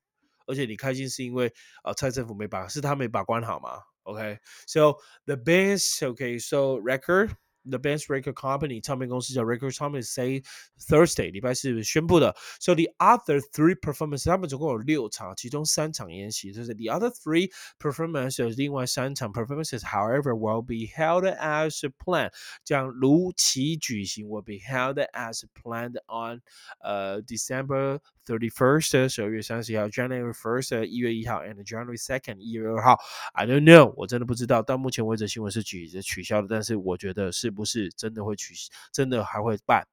[0.47, 4.93] 而且你开心是因为啊、蔡政府没把是他没把关好吗？OK，so、
[5.25, 7.31] the best OK，so、record。
[7.69, 10.43] The Ben's Record Company 唱片公司叫 Record Company say
[10.79, 12.35] Thursday 礼拜四宣布的。
[12.61, 22.33] So the other three performances，他们总共有六场，其中三场演习，就是 the other three performances，另外三场 however, will be held as planned，
[22.65, 26.41] 将如期举行，will be held as planned on
[26.81, 32.99] 呃 December thirty first，十二月三十一号，January first，一月一号，and January second，一月二号。
[33.33, 34.63] I don't know，我真的不知道。
[34.63, 38.55] 到目前为止，新闻是举着取消的，但是我觉得是不是真的会取，
[38.93, 39.87] 真的还会办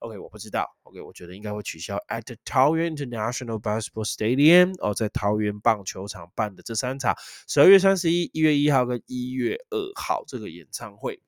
[0.00, 0.76] ？OK，我不知道。
[0.82, 1.96] OK，我觉得应该会取消。
[2.08, 7.14] At the Taoyuan International Basketball Stadium，哦，在桃园棒球场办的这三场，
[7.46, 11.20] 十二月三十一、一月一号跟一月二号这个演唱会。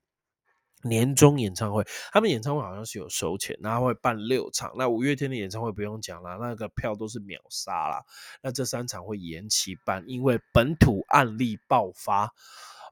[0.82, 4.72] 年终演唱会，他们演唱会好像是有收钱，然后会办六场。
[4.76, 8.04] 那五月天的演唱会不用讲了，那个票都是秒杀啦。
[8.42, 12.32] 那这三场会延期办，因为本土案例爆发。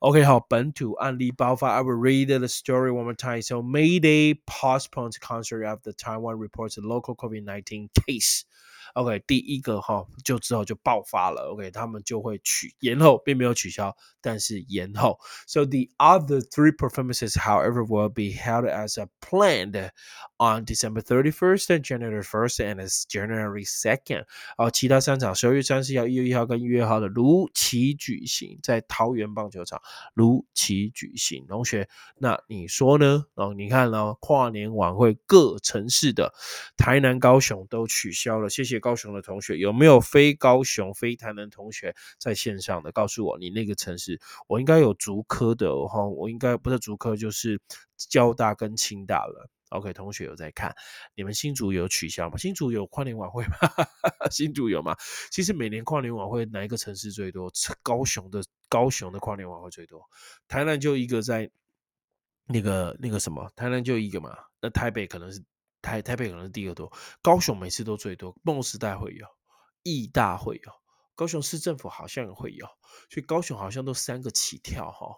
[0.00, 1.70] OK，好，本土案例爆发。
[1.70, 3.42] I will read the story one more time.
[3.42, 8.42] So Mayday postponed concert after Taiwan reports a local COVID-19 case.
[8.94, 11.50] OK，第一个哈就之后就爆发了。
[11.52, 15.18] OK，他们就会取延后，并没有取消，但是延后。
[15.46, 19.90] So the other three performances, however, will be held as a planned
[20.38, 24.24] on December 31st and January 1st and January 2nd。
[24.56, 29.80] 哦，其他三场十二月三十号、一月一号跟一月号的如期举行，在桃园棒球场
[30.14, 31.46] 如期举行。
[31.46, 33.24] 同学，那你说呢？
[33.34, 36.32] 哦，你看哦，跨年晚会各城市的
[36.76, 38.48] 台南、高雄都取消了。
[38.48, 42.92] 谢谢高雄的同学，有没有非高雄、非台南同学在线上的？
[42.92, 47.60] 告诉我你那个城市，我应该有竹科的哈，我应该不是竹科，就是
[47.96, 49.48] 交大跟清大了。
[49.70, 50.74] OK，同学有在看，
[51.14, 52.38] 你们新竹有取消吗？
[52.38, 53.56] 新竹有跨年晚会吗？
[54.32, 54.96] 新竹有吗？
[55.30, 57.52] 其实每年跨年晚会哪一个城市最多？
[57.82, 60.02] 高雄的高雄的跨年晚会最多，
[60.48, 61.50] 台南就一个在
[62.46, 65.44] 那个那个什么，台南就一个嘛，那台北可能是
[65.80, 69.26] 台台北可能是第二多，高雄每次都最多，梦时代会有，
[69.82, 70.72] 义大会有，
[71.14, 72.66] 高雄市政府好像也会有，
[73.10, 75.16] 所以高雄好像都三个起跳哈。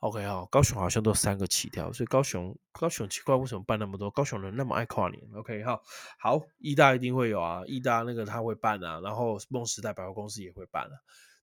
[0.00, 4.10] OK 哈，高雄好像都三个起跳，所以高雄高雄奇怪为什么办那么多？
[4.10, 5.80] 高雄人那么爱跨年？OK 哈，
[6.18, 10.96] 好，义大一定会有啊，义大那个他会办啊，然后梦时代百货公司也会办啊。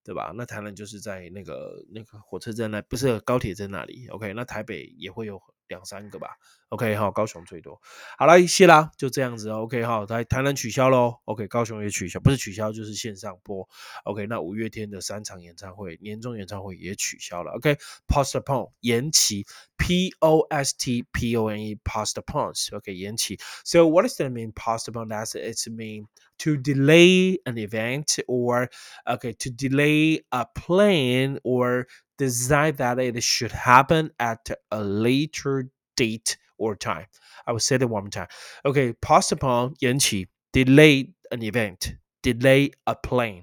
[0.06, 0.32] 对吧？
[0.36, 4.06] 那台南就是在那个那个火车站那，不是高铁站那里。
[4.06, 6.28] OK，那台北也会有两三个吧。
[6.68, 7.80] OK 哈，高雄最多。
[8.18, 9.50] 好了，谢啦，就这样子。
[9.50, 11.18] OK 哈，台台南取消喽。
[11.24, 13.68] OK，高雄也取消，不是取消就是线上播。
[14.04, 17.52] OK，那五月天的三场演唱会，年终演唱会也取消了。
[17.52, 22.76] OK，postpone 延期，P O S T P O N E postpone。
[22.76, 23.38] OK，延期。
[23.64, 24.52] So what does that mean?
[24.52, 25.08] Postpone?
[25.08, 26.06] That's it mean
[26.38, 28.68] to delay an event or
[29.04, 31.86] OK to delay a plan or
[32.18, 37.06] decide that it should happen at a later date or time.
[37.46, 38.28] I will say that one more time.
[38.64, 43.42] Okay, postpone 延期 delay an event, delay a plan,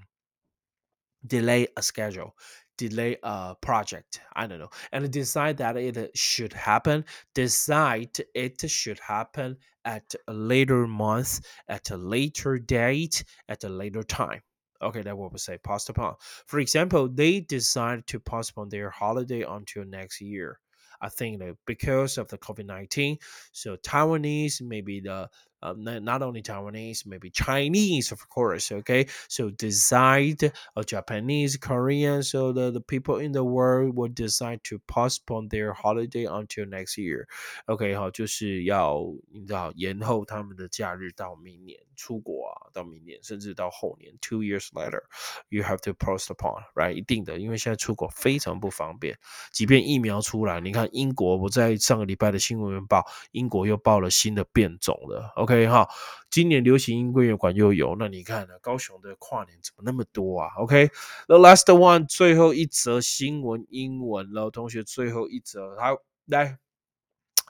[1.25, 2.35] delay a schedule,
[2.77, 4.21] delay a project.
[4.35, 4.69] I don't know.
[4.91, 7.05] And decide that it should happen.
[7.35, 14.03] Decide it should happen at a later month, at a later date, at a later
[14.03, 14.41] time
[14.83, 16.15] okay, that what we say postpone.
[16.45, 20.59] For example, they decided to postpone their holiday until next year.
[21.01, 23.17] I think that because of the COVID nineteen,
[23.51, 25.29] so Taiwanese maybe the
[25.61, 28.71] um, not only Taiwanese, maybe Chinese, of course.
[28.71, 34.63] Okay, so decide or Japanese, Korean, so the, the people in the world will decide
[34.65, 37.27] to postpone their holiday until next year.
[37.67, 42.42] OK，好，就是要你知道延后他们的假日到明年出国。
[42.73, 45.01] 到明年甚至到后年，two years later
[45.49, 46.93] you have to postpone，right？
[46.93, 49.17] 一定的，因为现在出国非常不方便，
[49.51, 55.31] 即便疫苗出来，你看英国，我在上个礼拜的新闻报，英国又报了新的变种了。
[55.35, 55.53] OK。
[55.67, 55.87] 哈，
[56.29, 58.53] 今年流行音乐馆又有，那你看呢？
[58.61, 66.57] 高雄的跨年怎么那么多啊？OK，the last one，最后一则新闻英文了，同学最后一则，好来，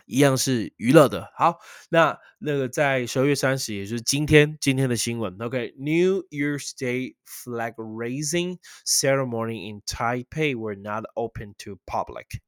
[0.05, 1.31] 一样是娱乐的。
[1.35, 5.41] 好，那那个在十二月三十，也就是今天今天的新闻。
[5.41, 12.41] OK，New Year's Day flag raising ceremony in Taipei were not open to public.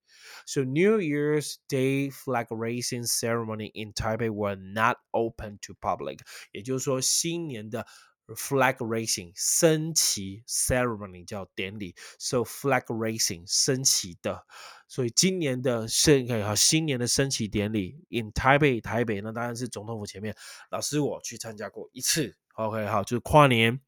[0.45, 6.19] So New Year's Day flag raising ceremony in Taipei were not open to public。
[6.51, 7.85] 也就是说，新年的
[8.33, 14.45] flag racing 升旗 ceremony 叫典礼，so flag racing 升旗的，
[14.87, 20.35] 所以今年的升啊新年的升旗典礼，in 台北台北那当然是总统府前面，
[20.71, 22.35] 老师我去参加过一次。
[22.55, 23.79] OK，好，就是跨年，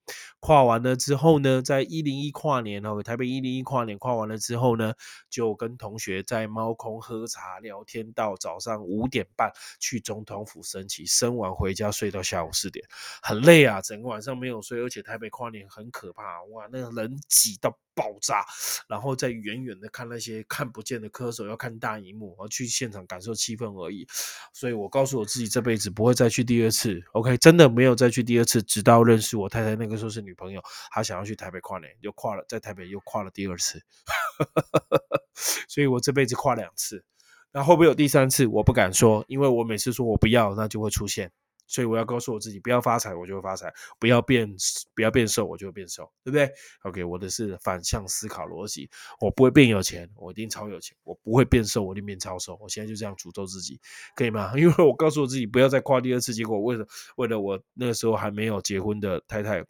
[0.41, 4.93] 跨完了之后呢，在一零一跨年哦，台北一零一跨年跨完了之后呢，
[5.29, 9.49] 就跟同学在猫空喝茶聊天，到早上五点半
[9.79, 12.85] 去总统府升旗，升完回家睡到下午四点，
[13.21, 17.77] 很累啊，整个晚上没有睡，而且台北跨年很可怕，哇，那个人挤到。
[17.97, 18.45] 爆炸，
[18.87, 24.07] 然后再远远的看那些看不见的歌手，要看大荧幕，然后去现场感受气氛而已。
[24.53, 27.01] 所以我告诉我自己，这辈子不会再去第二次。
[27.13, 33.81] OK，真的没有再去第二次，直到认识我太太，那个时候是女朋友，她想要去台北跨年，又跨了，在台北又跨了第二次。
[35.67, 37.03] 所以我这辈子跨两次，
[37.51, 38.47] 那会不会有第三次？
[38.47, 41.31] 我不敢说，因为我每次说我不要，那就会出现。
[41.67, 43.67] 所以我要告诉我自己，不要发财，我就会发财；
[43.99, 44.49] 不要变，
[44.95, 46.49] 不要变瘦，我就会变瘦，对不对
[46.83, 48.89] ？OK，我的是反向思考逻辑，
[49.19, 52.57] 我不会变有钱，我一定超有钱；我不会变瘦，我一定变超瘦。
[52.61, 53.79] 我现在就这样诅咒自己，
[54.15, 54.53] 可以吗？
[54.57, 56.87] 因为我告诉我自己，不要再跨第二次，结果为了
[57.17, 59.63] 为了我那个时候还没有结婚的太太。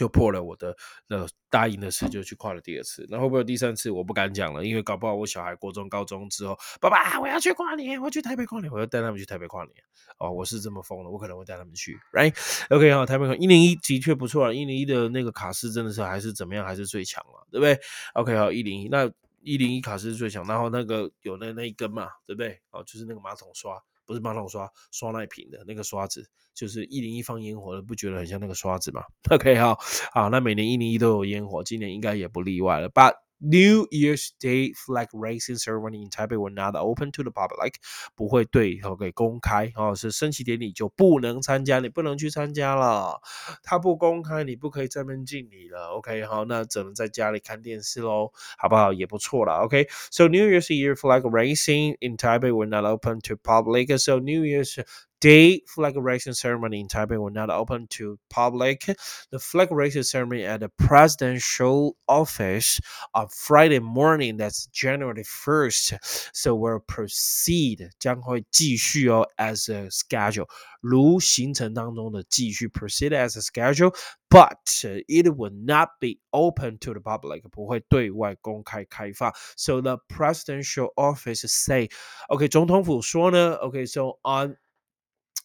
[0.00, 0.74] 就破了我的
[1.08, 3.06] 那答应的事，就去跨了第二次。
[3.10, 3.90] 那会不会有第三次？
[3.90, 9.74] 我不敢讲了，因为搞不好我小孩国中、高中之后，爸爸我要去跨年，我要去台北跨年，我要带他们去台北跨年。
[10.16, 12.00] 哦，我是这么疯的，我可能会带他们去。
[12.14, 17.78] Right？OK，好，台北一零一的确不错啊，一零一的那个卡斯真的是还是怎么样，还是最强了，对不对
[18.14, 19.04] ？OK，好，一零一，那
[19.42, 22.58] 一零一卡是最强，然后那个有那那一根嘛，对不对？
[22.70, 23.78] 哦，就是那个马桶刷。
[24.10, 29.04] 不是马桶刷，刷那瓶的那个刷子，就是一零一放烟火的，不觉得很像那个刷子吗？
[29.30, 29.78] OK 哈，
[30.12, 32.88] 好，那每年一零一都有烟火，今年应该也不例外了。
[32.88, 37.74] 八 New Year's Day flag raising ceremony in Taipei will not open to the public，
[38.14, 43.20] 不会对哦给公开哦，是升旗典礼就不能参加，你不能去参加了，
[43.62, 48.92] 它不公开，你不可以这边敬礼了，OK 好，那只能在家里看电视喽，好不好？
[48.92, 49.88] 也不错了，OK。
[50.10, 53.96] So New Year's Year flag raising in Taipei will not open to public.
[53.98, 54.82] So New Year's
[55.20, 58.86] day flagration ceremony in Taipei will not open to public.
[59.30, 62.80] The flag raising ceremony at the presidential office
[63.14, 66.30] on Friday morning, that's January 1st.
[66.32, 70.48] So we'll proceed 将会继续哦 as a schedule，
[70.80, 73.94] 如行程当中的继续 proceed as a schedule.
[74.30, 79.32] But it will not be open to the public，不会对外公开开放。
[79.56, 81.88] So the presidential office say,
[82.28, 84.56] okay, 总统府说呢, okay, so on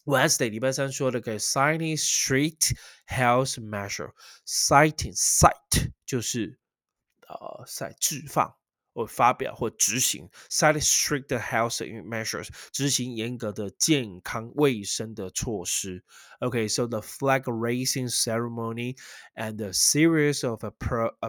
[0.04, 2.76] Wednesday 礼拜三说的个 citing street
[3.06, 6.58] health measure，citing site 就是
[7.28, 8.54] 呃在置放
[8.96, 16.02] 或发表或执行 set strict health measures，执行严格的健康卫生的措施。
[16.40, 18.96] Okay，so the flag raising ceremony
[19.34, 20.60] and a series of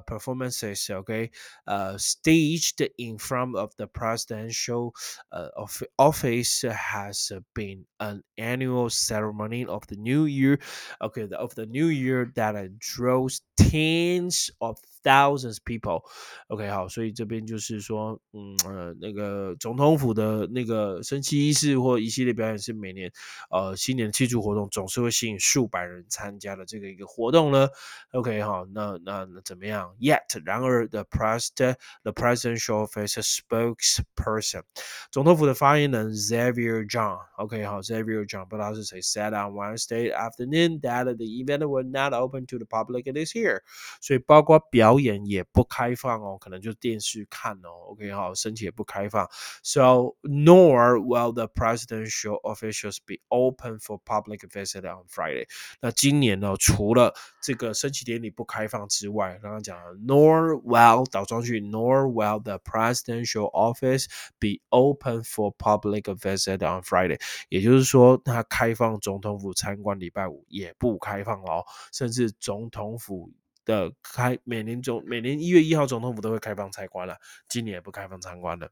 [0.05, 1.31] performances, okay,
[1.65, 4.93] uh, staged in front of the presidential
[5.31, 5.49] uh,
[5.97, 10.59] office has been an annual ceremony of the new year,
[11.01, 14.77] okay, of the new year that draws tens of
[15.07, 15.77] thousands people.
[15.77, 16.01] people。
[16.47, 23.11] OK，好，所以这边就是说，嗯呃，那个总统府的那个升旗仪式或一系列表演是每年
[23.51, 27.67] 呃新年庆祝活动，总是会吸引数百人参加的这个一个活动呢。
[28.13, 34.63] OK，好，那那那怎么样？Yet，然而，the president the presidential office spokesperson，
[35.11, 37.19] 总统府的发言人 Xavier John。
[37.37, 43.03] OK，好，Xavier John 不知道是谁 said on Wednesday afternoon that the event will not open to the public
[43.13, 43.61] this year，
[44.01, 47.69] 所以包括表演也不开放哦，可能就电视看哦。
[47.89, 49.27] OK，好，身体也不开放。
[49.63, 55.47] So nor will the presidential officials be open for public visit on Friday。
[55.81, 64.05] 那今年呢，除了这个升旗典礼不开放之外，刚刚讲了，nor will 倒装句，nor will the presidential office
[64.39, 67.19] be open for public visit on Friday。
[67.49, 73.31] 也就是说，它开放总统府参观礼拜五也不开放哦，甚至总统府。
[73.67, 78.69] 的开每年总每年一月一号总统府都会开放参观了，今年也不开放参观了，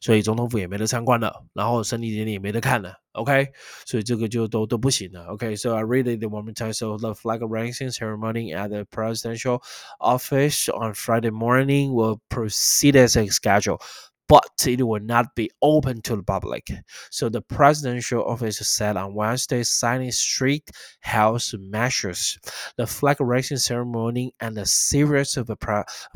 [0.00, 3.48] 所以总统府也没得参观了，然后胜利典礼也没得看了，OK，
[3.84, 6.72] 所以这个就都都不行了，OK，so I read it one more time.
[6.72, 9.62] So the flag raising ceremony at the presidential
[10.00, 13.80] office on Friday morning will proceed as a schedule
[14.28, 16.68] but it will not be open to the public.
[17.10, 22.38] So the presidential office said on Wednesday, signing strict health measures.
[22.76, 25.50] The flag raising ceremony and a series of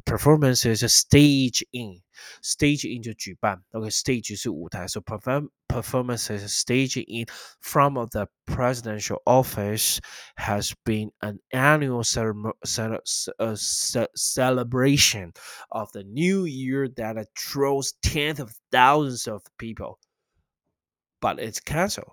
[0.04, 2.00] performances staged in
[2.42, 7.26] stage in 就举办，OK，stage 是舞台，so perform performances staging in
[7.60, 10.00] front of the presidential office
[10.36, 13.56] has been an annual uh,
[14.14, 15.32] celebration
[15.70, 19.98] of the new year that draws tens of thousands of people.
[21.20, 22.10] But it's canceled.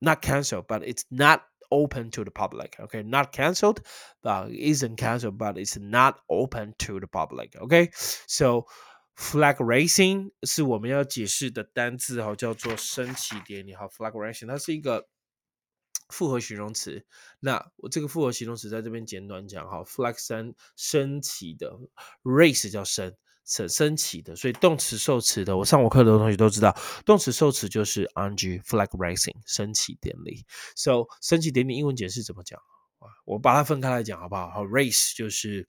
[0.00, 2.76] Not canceled, but it's not open to the public.
[2.78, 3.80] Okay, not canceled,
[4.22, 7.56] but isn't canceled, but it's not open to the public.
[7.56, 7.90] Okay,
[8.26, 8.66] so
[9.16, 13.86] flag racing 是我们要解释的单字哈，叫做升旗典礼哈。
[13.88, 15.08] flag racing 它是一个
[16.08, 17.04] 复合形容词。
[17.40, 21.78] 那我这个复合形容词在这边简短讲哈，flag 升升旗的
[22.22, 23.16] ，race 叫升。
[23.44, 30.46] 升升起的，所以动词受词的，我上过课的同学都知道，动词受词就是 ng flag raising 升起典礼。
[30.76, 32.60] So 升起典礼英文解释怎么讲？
[33.24, 34.48] 我把它分开来讲好不好？
[34.48, 35.68] 好，raise 就是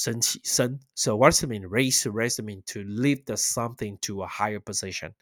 [0.00, 0.80] 升起升。
[0.94, 1.68] So what does it mean?
[1.68, 5.12] Raise raise mean to lift something to a higher position.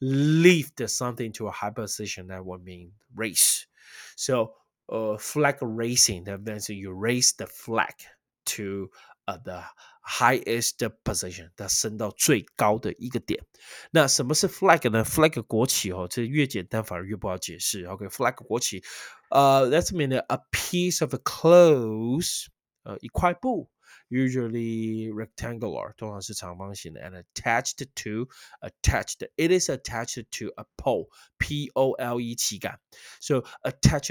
[0.00, 3.66] Lift something to a higher position that would mean raise.
[4.16, 4.54] So
[4.88, 7.94] uh, flag raising that means you raise the flag
[8.56, 8.90] to
[9.28, 9.62] uh, the
[10.02, 13.44] highest position，它升到最高的一个点。
[13.92, 17.84] 那什么是 flag 呢？flag 国旗哦，这越简单反而越不好解释。
[17.84, 18.82] OK，flag、okay, 国旗，
[19.30, 22.46] 呃、uh,，that's mean a piece of clothes，
[22.82, 23.70] 呃，一块布
[24.08, 28.28] usually rectangular，通常是长方形的，and attached to
[28.60, 32.78] attached it is attached to a pole p o l e 旗杆
[33.20, 34.08] ，so attach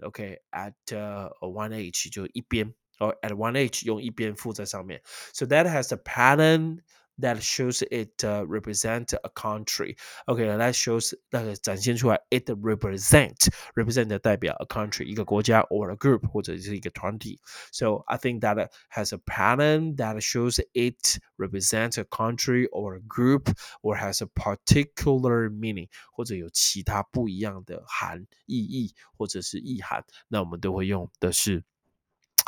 [0.00, 2.74] Okay, at uh, one h 就一边。
[3.00, 5.00] or at one edge 用一边附在上面
[5.32, 6.80] ，so that has a pattern
[7.20, 9.96] that shows it uh, represent a country.
[10.28, 17.38] Okay, that shows 那个展现出来 it represent represent 代表 a country 一个国家 or a group 或者是一个团体。
[17.72, 23.52] So I think that has a pattern that shows it represents a country or a group
[23.82, 30.04] or has a particular meaning 或者有其他不一样的含意义或者是意涵。
[30.28, 31.64] 那我们都会用的是。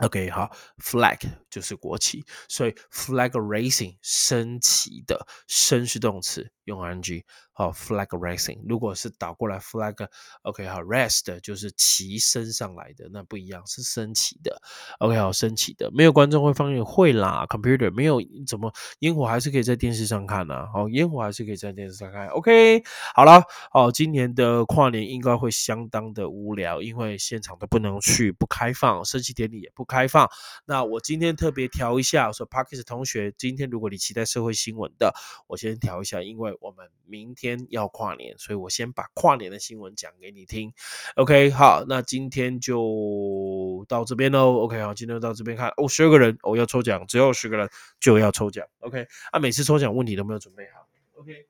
[0.03, 0.51] OK，好
[0.82, 1.18] ，flag
[1.51, 7.22] 就是国旗，所以 flag raising 升旗的，升是动词，用 ing。
[7.55, 14.59] 好，flag raising，如果是倒过来 flag，OK，好，rest 就是旗升上来的，那不一样，是升起的。
[15.01, 20.66] OK，好，升起的，没有观众会放映会啦，computer 没有怎么烟火还是可以在电视上看呐。
[20.72, 22.26] 好，烟火还是可以在电视上看。
[22.28, 22.82] OK，
[23.14, 30.30] 好了，好，今年的跨年应该会相当的无聊，因为现场都不能去，不开放，升旗典礼也不不开放。
[30.64, 35.12] 那我今天特别调一下，说 Parkes 同学，今天如果你期待社会新闻的，
[35.48, 37.66] 我先调一下，因为我们明天。
[37.72, 40.70] 要跨年，所以我先把跨年的新闻讲给你听。
[41.16, 44.58] OK，好，那今天就到这边喽。
[44.58, 47.66] OK，好，今天就到这边看哦，十二个人，我要抽奖，只要十个人
[47.98, 48.66] 就要抽奖。
[48.80, 50.86] OK，啊，每次抽奖问题都没有准备好。
[51.14, 51.46] OK，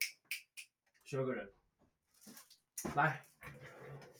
[1.04, 1.50] 十二个人，
[2.94, 3.31] 来。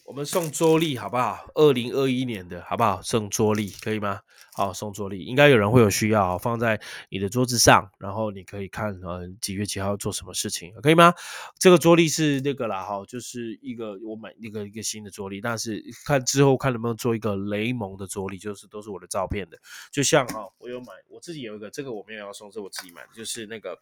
[0.05, 1.47] 我们送桌历好不好？
[1.55, 3.01] 二零二一年的好不好？
[3.03, 4.21] 送桌历可以吗？
[4.55, 6.79] 好，送桌历，应该有人会有需要，放在
[7.09, 11.15] 你的桌子上，然后你可以看，呃，几月几号做什么事情，可以吗？
[11.59, 19.57] 这个桌历是那个啦，哈，就是一个我买那个一个新的桌历，但是看之后看能不能做一个雷蒙的桌历，就是都是我的照片的，
[19.91, 23.79] 就像哈，我有买，我自己有一个，这个我没有要送，是我自己买的，就是那个，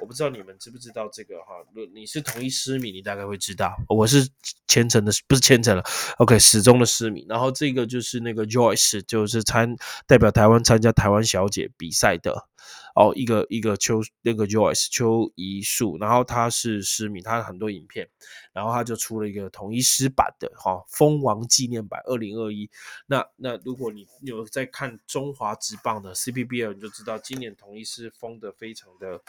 [0.00, 1.54] 我不知道你们知不知道这个哈，
[1.94, 4.28] 你是同一师迷，你大概会知道，我是
[4.66, 5.80] 虔诚的，不是虔诚。
[6.18, 7.24] OK，始终的失迷。
[7.28, 9.76] 然后这个就是那个 Joyce，就是参
[10.08, 12.48] 代表台湾参加台湾小姐比赛的
[12.94, 18.08] 哦，一个一个邱那个 Joyce 邱怡树，然后他是失迷，他很多影片，
[18.52, 22.68] 然后他就出了一个统一诗版的哈蜂王纪念版二零二一。
[23.06, 29.20] 那那如果你有在看中华职棒的 CPBL，你就知道今年统一诗封的非常的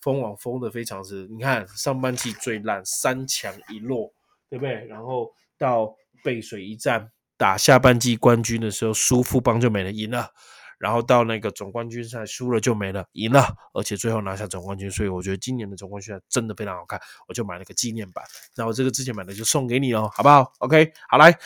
[0.00, 4.12] 蜂王封的非常是，你看上半季最烂，三强一落，
[4.50, 4.84] 对不对？
[4.86, 5.32] 然后。
[5.56, 7.12] 到背水一战
[7.44, 10.30] 打下半季冠军的时候，输富邦就没了，赢了。
[10.78, 14.90] 然后到那个总冠军赛输了就没了，赢了，而且最后拿下总冠军。
[14.90, 18.24] 所以我觉得今年的总冠军赛真的非常好看，我就买了个纪念版。
[18.56, 21.38] 那我这个之前买的就送给你哦，好不好？OK，好来，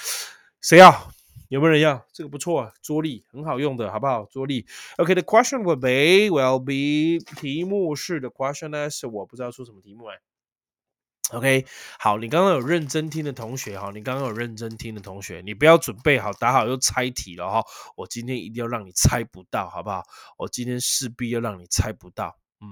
[0.61, 1.13] 谁要？
[1.49, 2.07] 有没有人要？
[2.13, 4.25] 这个不错啊，桌历很好用的，好不好？
[4.27, 4.65] 桌历。
[4.99, 10.15] OK，the question will be will be 题目是的 question 呢是我不知道出什么题目哎。
[11.33, 11.67] OK，
[11.99, 17.63] 好，你刚刚有认真听的同学哈，你刚刚有认真听的同学，你不要准备好打好又猜题了哈，
[17.97, 20.03] 我今天一定要让你猜不到，好不好？
[20.39, 22.67] 我今天势必要让你猜不到，嗯，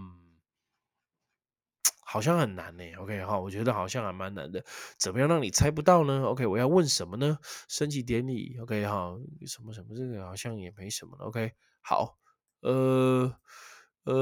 [2.02, 2.84] 好像很难呢。
[2.98, 4.64] OK 哈，我觉得好像还蛮难的，
[4.98, 7.36] 怎么样让你猜不到呢？OK，我要问什么呢？
[7.68, 9.14] 升旗典礼，OK 哈，
[9.46, 11.26] 什么什么这个好像也没什么了。
[11.26, 11.52] OK，
[11.82, 12.16] 好，
[12.62, 13.36] 呃。
[14.06, 14.14] 呃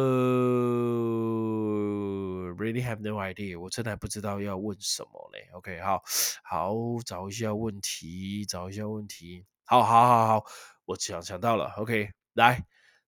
[2.56, 5.46] ，really have no idea，我真的不知道要问什么嘞。
[5.52, 6.02] OK，好，
[6.42, 6.72] 好，
[7.04, 9.44] 找一下问题，找一下问题。
[9.66, 10.42] 好，好，好，好，
[10.86, 11.66] 我想想到了。
[11.76, 12.64] OK，来，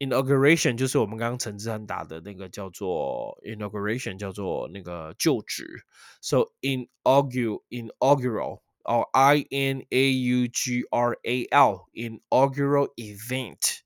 [0.00, 5.84] Inauguration 就是我们刚刚陈志安打的那个叫做 inauguration，叫做那个就职。
[6.22, 13.78] So inaugural inaugural or I N A U G R A L inaugural event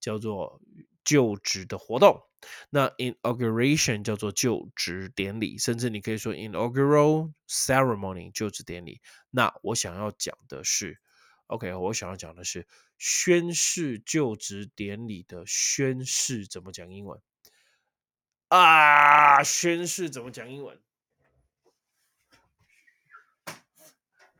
[0.00, 0.60] 叫做
[1.04, 2.22] 就职的活动。
[2.70, 9.00] 那 inauguration 叫做就职典礼，甚至你可以说 inaugural ceremony 就职典礼。
[9.30, 10.98] 那我想要讲的是。
[11.48, 12.66] OK，我想要讲的是
[12.98, 17.22] 宣誓就职典礼的宣誓怎么讲英文
[18.48, 19.44] 啊？
[19.44, 20.80] 宣誓怎么讲英文？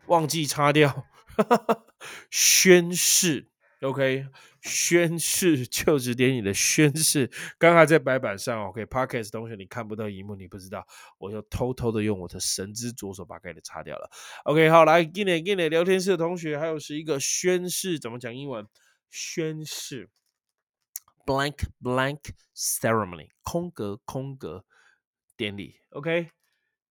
[0.08, 1.06] 忘记擦掉，
[2.30, 3.50] 宣誓。
[3.82, 4.26] OK，
[4.62, 8.68] 宣誓就职典礼的宣誓，刚刚在白板上。
[8.68, 10.86] OK，Podcast 同学你看不到荧幕，你不知道，
[11.18, 14.10] 我就偷偷的用我的神之左手把盖子擦掉了。
[14.44, 18.66] OK，好，来给你给你聊天室的同学，还有是一个宣誓怎么讲英文？
[19.10, 20.08] 宣誓
[21.26, 22.20] ，blank blank
[22.56, 24.64] ceremony，空格空格
[25.36, 25.76] 典礼。
[25.90, 26.30] OK。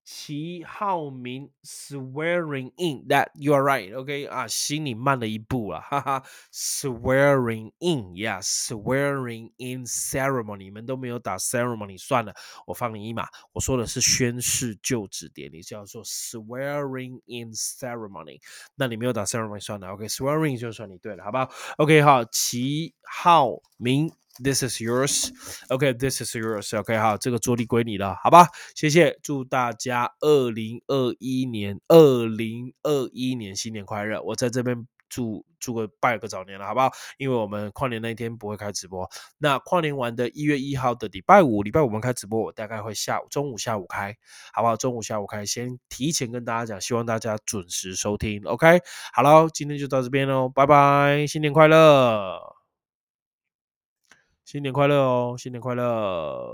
[0.06, 12.32] 齐浩明 swearing in that you are right, OK 啊，心里慢了一步啊，哈哈，swearing in，yeah，swearing in ceremony，你们都没有打 ceremony，算了，
[12.68, 18.40] 我放你一马，我说的是宣誓就职典礼，叫做 swearing in ceremony，
[18.76, 24.14] 那你没有打 ceremony，算了，OK，swearing 就算你对了，好不好？OK，好，齐浩明。
[24.44, 25.32] This is yours.
[25.70, 26.78] OK, this is yours.
[26.78, 28.48] OK，好，这个桌历归你了，好吧？
[28.76, 34.22] 谢谢，祝大家二零二一年二零二一年新年快乐！
[34.22, 36.92] 我在这边祝祝个拜个早年了，好不好？
[37.18, 44.14] 因为我们跨年那一天不会开直播，那跨年完的一月一号的礼拜五，礼拜五我们开直播，我大概会下午中午下午开，
[44.52, 44.76] 好不好？
[44.76, 48.42] 中午下午开，先提前跟大家讲，希望大家准时收听。
[48.44, 48.82] OK，
[49.14, 52.55] 好了，今天就到这边喽，拜拜，新年快乐！
[54.46, 55.36] 新年快乐哦！
[55.38, 56.54] 新年快乐。